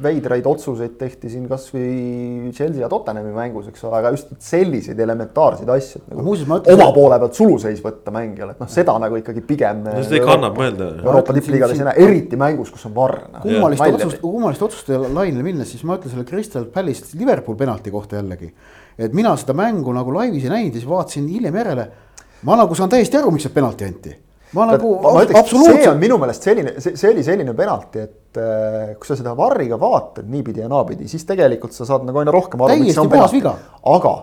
[0.04, 5.72] veidraid otsuseid tehti siin kasvõi Chelsea ja Tottenhami mängus, eks ole, aga just selliseid elementaarseid
[5.74, 9.20] asju, et nagu Muuseas, ütlesin, oma poole pealt suluseis võtta mängijale, et noh, seda nagu
[9.20, 9.86] ikkagi pigem.
[9.88, 10.90] no seda ikka annab mõelda.
[11.04, 13.22] Euroopa tippliigades ei näe, eriti mängus, kus on varr.
[13.34, 13.46] Noh.
[13.46, 18.20] kummalist otsust, kummalist otsuste lainele minnes, siis ma ütlen selle Crystal Palace Liverpool penalti kohta
[18.20, 18.52] jällegi.
[18.98, 21.88] et mina seda mängu nagu laivis ei näinud ja siis vaatasin hiljem järele.
[22.44, 24.14] ma nagu saan täiesti aru, miks see penalti anti
[24.58, 28.40] ma nagu ma ütleks, see on minu meelest selline, see, see oli selline penalti, et
[28.42, 32.34] äh, kui sa seda varriga vaatad niipidi ja naapidi, siis tegelikult sa saad nagu aina
[32.34, 33.44] rohkem aru, miks see on penalti.
[33.94, 34.16] aga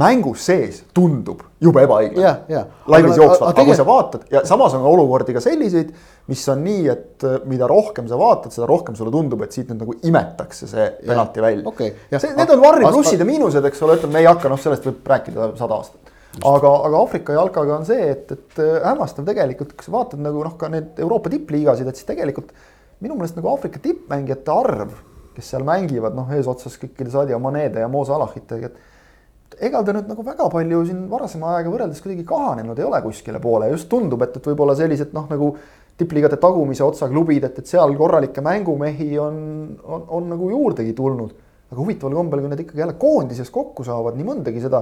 [0.00, 2.60] mängus sees tundub jube ebaõiglane.
[2.92, 5.90] laivis jooksvalt, aga kui sa vaatad ja samas on olukordi ka selliseid,
[6.30, 9.72] mis on nii, et äh, mida rohkem sa vaatad, seda rohkem sulle tundub, et siit
[9.72, 11.96] nüüd nagu imetakse see penalti välja okay,.
[12.12, 15.10] Need on varri plussid ja miinused, eks ole, ütleme, me ei hakka, noh, sellest võib
[15.14, 15.99] rääkida sada aastat
[16.38, 20.44] aga, aga Aafrika jalkaga on see, et, et äh, hämmastav tegelikult, kui sa vaatad nagu
[20.46, 22.54] noh, ka need Euroopa tippliigasid, et siis tegelikult
[23.02, 24.94] minu meelest nagu Aafrika tippmängijate arv,
[25.34, 30.08] kes seal mängivad, noh eesotsas kõikide Sadio Manede ja Mo Salahitega, et ega ta nüüd
[30.10, 34.22] nagu väga palju siin varasema ajaga võrreldes kuidagi kahanenud ei ole kuskile poole, just tundub,
[34.24, 35.52] et, et võib-olla sellised noh, nagu
[36.00, 39.38] tippliigade tagumise otsa klubid, et, et seal korralikke mängumehi on,
[39.84, 41.34] on, on nagu juurdegi tulnud.
[41.70, 44.80] Aga huvitaval kombel, kui nad ikkagi jälle koondises kokku saavad, nii mõndagi seda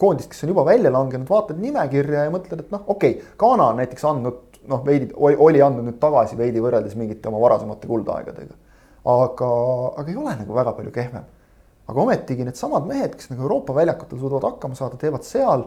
[0.00, 3.70] koondist, kes on juba välja langenud, vaatad nimekirja ja mõtled, et noh, okei okay,, Ghana
[3.72, 8.56] on näiteks andnud noh, veidi oli andnud nüüd tagasi veidi võrreldes mingite oma varasemate kuldaegadega.
[9.10, 9.50] aga,
[10.00, 11.24] aga ei ole nagu väga palju kehvem.
[11.90, 15.64] aga ometigi needsamad mehed, kes nagu Euroopa väljakutel suudavad hakkama saada, teevad seal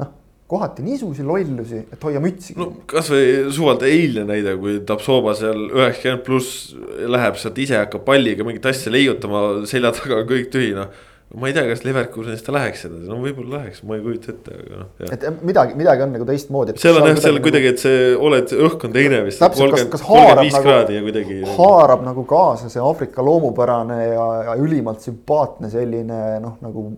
[0.00, 0.14] noh,
[0.50, 2.56] kohati niisuguseid lollusi, et hoia mütsi.
[2.58, 6.72] no kasvõi suvalt eilne näide, kui Tapsoba seal üheksakümmend pluss
[7.16, 10.90] läheb sealt ise hakkab palliga mingit asja leiutama, selja taga on kõik tühi, noh
[11.34, 14.56] ma ei tea, kas Leverkusenist ta läheks edasi, no võib-olla läheks, ma ei kujuta ette,
[14.56, 15.12] aga noh.
[15.14, 16.74] et midagi, midagi on nagu teistmoodi.
[16.82, 17.44] seal on jah, seal nagu...
[17.44, 19.44] kuidagi, et see oled, õhk on teine vist.
[19.44, 21.38] kolmkümmend, kolmkümmend viis kraadi ja kuidagi.
[21.54, 26.88] haarab nagu kaasa see Aafrika loomupärane ja, ja ülimalt sümpaatne selline noh, nagu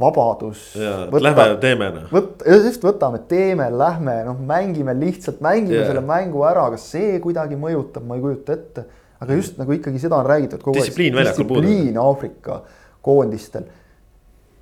[0.00, 0.64] vabadus.
[0.78, 2.08] Lähme teeme noh.
[2.14, 5.90] võt-, just võtame, teeme, lähme, noh, mängime lihtsalt, mängime ja.
[5.90, 8.88] selle mängu ära, kas see kuidagi mõjutab, ma ei kujuta ette
[9.20, 11.66] aga just nagu ikkagi seda on räägitud kogu Distsipliin väljakul puudub.
[11.66, 12.62] distsipliin Aafrika
[13.02, 13.68] koondistel.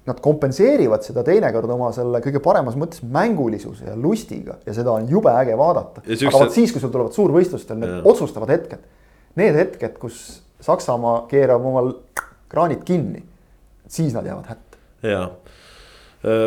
[0.08, 5.08] Nad kompenseerivad seda teinekord oma selle kõige paremas mõttes mängulisuse ja lustiga ja seda on
[5.10, 6.04] jube äge vaadata.
[6.06, 8.04] Ja aga vot siis, kui sul tulevad suurvõistlustel need Jaa.
[8.08, 8.86] otsustavad hetked,
[9.36, 10.22] need hetked, kus
[10.64, 11.92] Saksamaa keerab omal
[12.50, 13.20] kraanid kinni,
[13.86, 14.80] siis nad jäävad hätta.
[15.06, 15.28] jaa.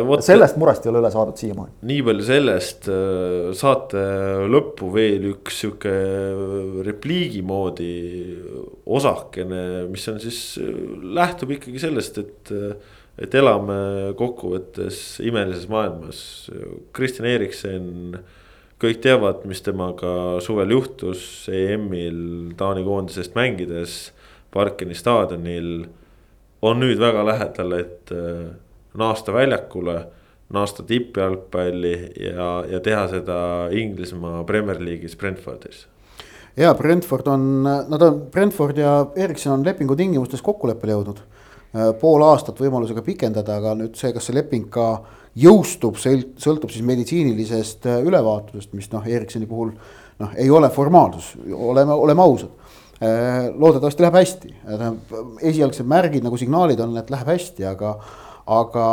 [0.04, 1.72] Vot sellest murest ei ole üle saadud siiamaani.
[1.88, 4.02] nii palju sellest äh, saate
[4.52, 5.92] lõppu veel üks sihuke
[6.84, 7.94] repliigi moodi
[8.84, 10.76] osakene, mis on siis, äh,
[11.16, 12.52] lähtub ikkagi sellest, et.
[13.22, 13.74] et elame
[14.16, 16.48] kokkuvõttes imelises maailmas,
[16.96, 18.16] Kristjan Eriksen.
[18.80, 24.12] kõik teavad, mis temaga suvel juhtus EM-il Taani koondisest mängides
[24.52, 25.86] Parkeni staadionil.
[26.62, 28.48] on nüüd väga lähedal, et äh,
[28.98, 30.00] naasta väljakule
[30.52, 33.38] naasta tippjalgpalli ja, ja teha seda
[33.72, 35.86] Inglismaa Premier League'is Brentfordis.
[36.56, 41.24] ja Brentford on, nad on, Brentford ja Erikson on lepingu tingimustes kokkuleppele jõudnud.
[42.00, 45.00] pool aastat võimalusega pikendada, aga nüüd see, kas see leping ka
[45.40, 49.70] jõustub, sõltub siis meditsiinilisest ülevaatusest, mis noh, Eriksoni puhul
[50.20, 52.50] noh, ei ole formaalsus, oleme, oleme ausad.
[53.56, 54.52] loodetavasti läheb hästi,
[55.40, 57.96] esialgsed märgid nagu signaalid on, et läheb hästi, aga,
[58.46, 58.86] aga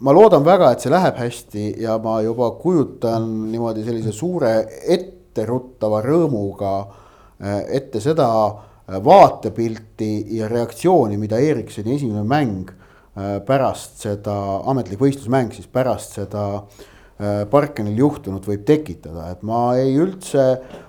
[0.00, 4.54] ma loodan väga, et see läheb hästi ja ma juba kujutan niimoodi sellise suure
[4.96, 14.00] etteruttava rõõmuga äh, ette seda äh, vaatepilti ja reaktsiooni, mida Ericssoni esimene mäng äh, pärast
[14.06, 14.36] seda,
[14.72, 16.46] ametlik võistlusmäng siis pärast seda
[17.20, 20.40] Parkenil juhtunut võib tekitada, et ma ei üldse,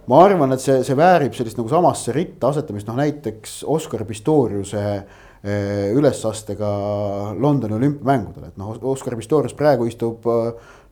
[0.08, 4.86] ma arvan, et see, see väärib sellist nagu samasse ritta asetamist, noh näiteks Oskar Pistoriuse
[5.42, 6.68] ülesastega
[7.34, 10.28] Londoni olümpiamängudel, et noh, Oskar Pistorius praegu istub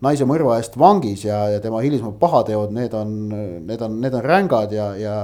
[0.02, 3.12] naise mõrva eest vangis ja, ja tema hilisema pahateod, need on,
[3.68, 5.18] need on, need on rängad ja, ja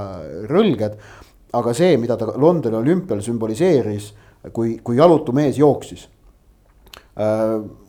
[0.50, 1.00] rõlged.
[1.56, 4.12] aga see, mida ta Londoni olümpial sümboliseeris,
[4.54, 6.10] kui, kui jalutu mees jooksis.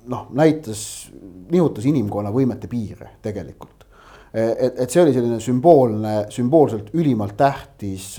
[0.07, 1.11] noh, näitas,
[1.51, 3.85] nihutas inimkonna võimete piire tegelikult.
[4.33, 8.15] et, et see oli selline sümboolne, sümboolselt ülimalt tähtis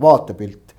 [0.00, 0.69] vaatepilt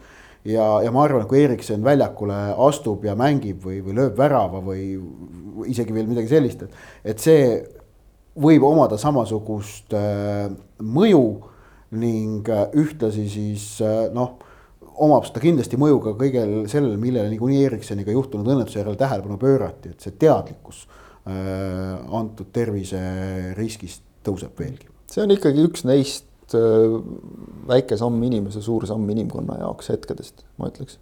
[0.48, 4.62] ja, ja ma arvan, et kui Erikson väljakule astub ja mängib või, või lööb värava
[4.66, 4.96] või
[5.70, 6.82] isegi veel midagi sellist, et,
[7.14, 7.46] et see
[8.42, 10.48] võib omada samasugust äh,
[10.82, 11.26] mõju
[12.00, 14.38] ning äh, ühtlasi siis äh, noh,
[15.02, 19.94] omab seda kindlasti mõju ka kõigel sellele, millele niikuinii Eriksoniga juhtunud õnnetuse järel tähelepanu pöörati,
[19.94, 24.88] et see teadlikkus äh, antud terviseriskist tõuseb veelgi.
[25.12, 26.31] see on ikkagi üks neist
[27.68, 31.00] väike samm inimese, suur samm inimkonna jaoks hetkedest, ma ütleks.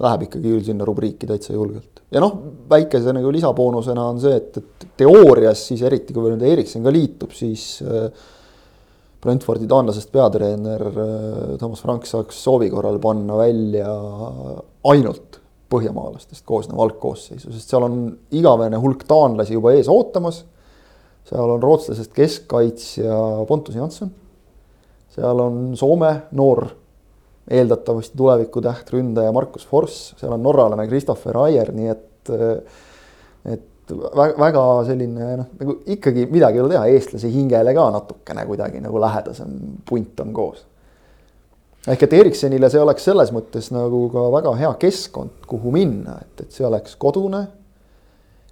[0.00, 2.34] Läheb ikkagi küll sinna rubriiki täitsa julgelt ja noh,
[2.70, 7.34] väikese nagu lisaboonusena on see, et, et teoorias siis eriti kui nüüd Erikson ka liitub,
[7.36, 8.08] siis äh,
[9.20, 13.90] Brentfordi taanlasest peatreener äh, Toomas Frank saaks soovi korral panna välja
[14.90, 15.38] ainult
[15.70, 18.00] põhjamaalastest koosneva algkoosseisu, sest seal on
[18.34, 20.42] igavene hulk taanlasi juba ees ootamas.
[21.30, 23.14] seal on rootslasest keskkaitsja
[23.46, 24.10] Pontus Jansson.
[25.14, 26.66] Seal on Soome noor,
[27.50, 32.32] eeldatavasti tuleviku tähtründaja Markus Forss, seal on norralane Christopher Aier, nii et,
[33.50, 38.82] et väga, selline noh, nagu ikkagi midagi ei ole teha, eestlase hingele ka natukene kuidagi
[38.82, 39.54] nagu lähedasem
[39.88, 40.64] punt on koos.
[41.88, 46.44] ehk et Ericssonile see oleks selles mõttes nagu ka väga hea keskkond, kuhu minna, et,
[46.44, 47.46] et see oleks kodune,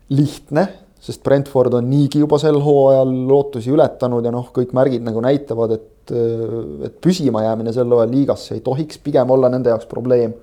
[0.08, 0.64] lihtne,
[1.00, 5.76] sest Brentford on niigi juba sel hooajal lootusi ületanud ja noh, kõik märgid nagu näitavad,
[5.76, 10.34] et, et püsima jäämine sel hooajal liigasse ei tohiks pigem olla nende jaoks probleem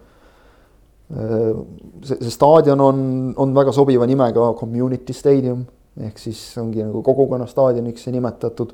[1.10, 3.00] see, see staadion on,
[3.38, 5.66] on väga sobiva nimega Community Stadium
[6.04, 8.74] ehk siis ongi nagu kogukonna staadioniks see nimetatud.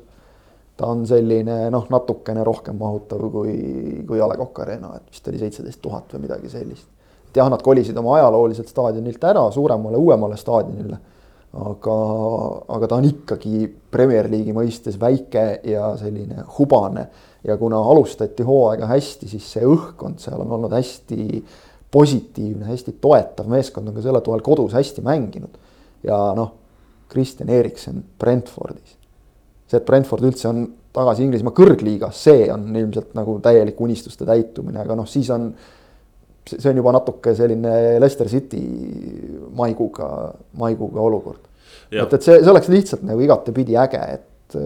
[0.76, 3.52] ta on selline noh, natukene rohkem mahutav kui,
[4.08, 6.88] kui A Le Coq Arena, et vist oli seitseteist tuhat või midagi sellist.
[7.28, 10.98] et jah, nad kolisid oma ajalooliselt staadionilt ära suuremale, uuemale staadionile.
[11.52, 11.96] Aga,
[12.76, 17.06] aga ta on ikkagi Premier League'i mõistes väike ja selline hubane
[17.44, 21.42] ja kuna alustati hooaega hästi, siis see õhkkond seal on olnud hästi
[21.92, 25.60] positiivne, hästi toetav meeskond on ka selle toel kodus hästi mänginud.
[26.02, 26.54] ja noh,
[27.12, 28.96] Kristjan Erikson Brentfordis.
[29.66, 34.80] see, et Brentford üldse on tagasi Inglismaa kõrgliigas, see on ilmselt nagu täielik unistuste täitumine,
[34.80, 35.52] aga noh, siis on.
[36.50, 38.62] See on juba natuke selline Leicester City
[39.56, 40.08] maiguga,
[40.58, 41.44] maiguga olukord.
[41.90, 44.56] et, et see, see oleks lihtsalt nagu igatepidi äge, et,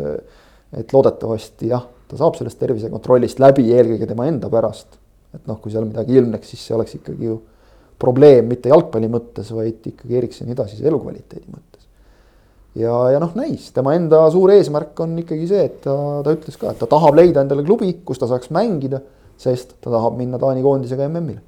[0.80, 4.96] et loodetavasti jah, ta saab sellest tervisekontrollist läbi eelkõige tema enda pärast
[5.36, 7.38] et noh, kui seal midagi ilmneks, siis see oleks ikkagi ju
[8.00, 11.84] probleem mitte jalgpalli mõttes, vaid ikkagi Ericssoni edasise elukvaliteedi mõttes.
[12.80, 16.60] ja, ja noh, näis, tema enda suur eesmärk on ikkagi see, et ta, ta ütles
[16.60, 19.02] ka, et ta tahab leida endale klubi, kus ta saaks mängida.
[19.36, 21.42] sest ta tahab minna Taani koondisega MM-ile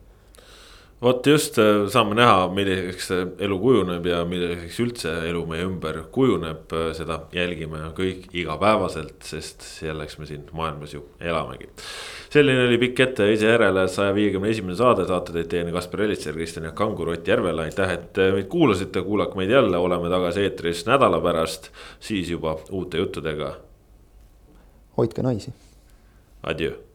[1.03, 1.59] vot just
[1.93, 3.11] saame näha, milliseks
[3.45, 10.19] elu kujuneb ja milliseks üldse elu meie ümber kujuneb, seda jälgime kõik igapäevaselt, sest selleks
[10.19, 11.71] me siin maailmas ju elamegi.
[12.31, 16.67] selline oli pikk ette järele saja viiekümne esimene saade, saate teid teieni Kaspar Elitser, Kristjan
[16.67, 21.23] Jaak Kangur, Ott Järvela, aitäh, et meid kuulasite, kuulake meid jälle, oleme tagasi eetris nädala
[21.23, 21.71] pärast,
[22.01, 23.55] siis juba uute juttudega.
[24.99, 25.55] hoidke naisi.
[26.43, 26.88] Adjöö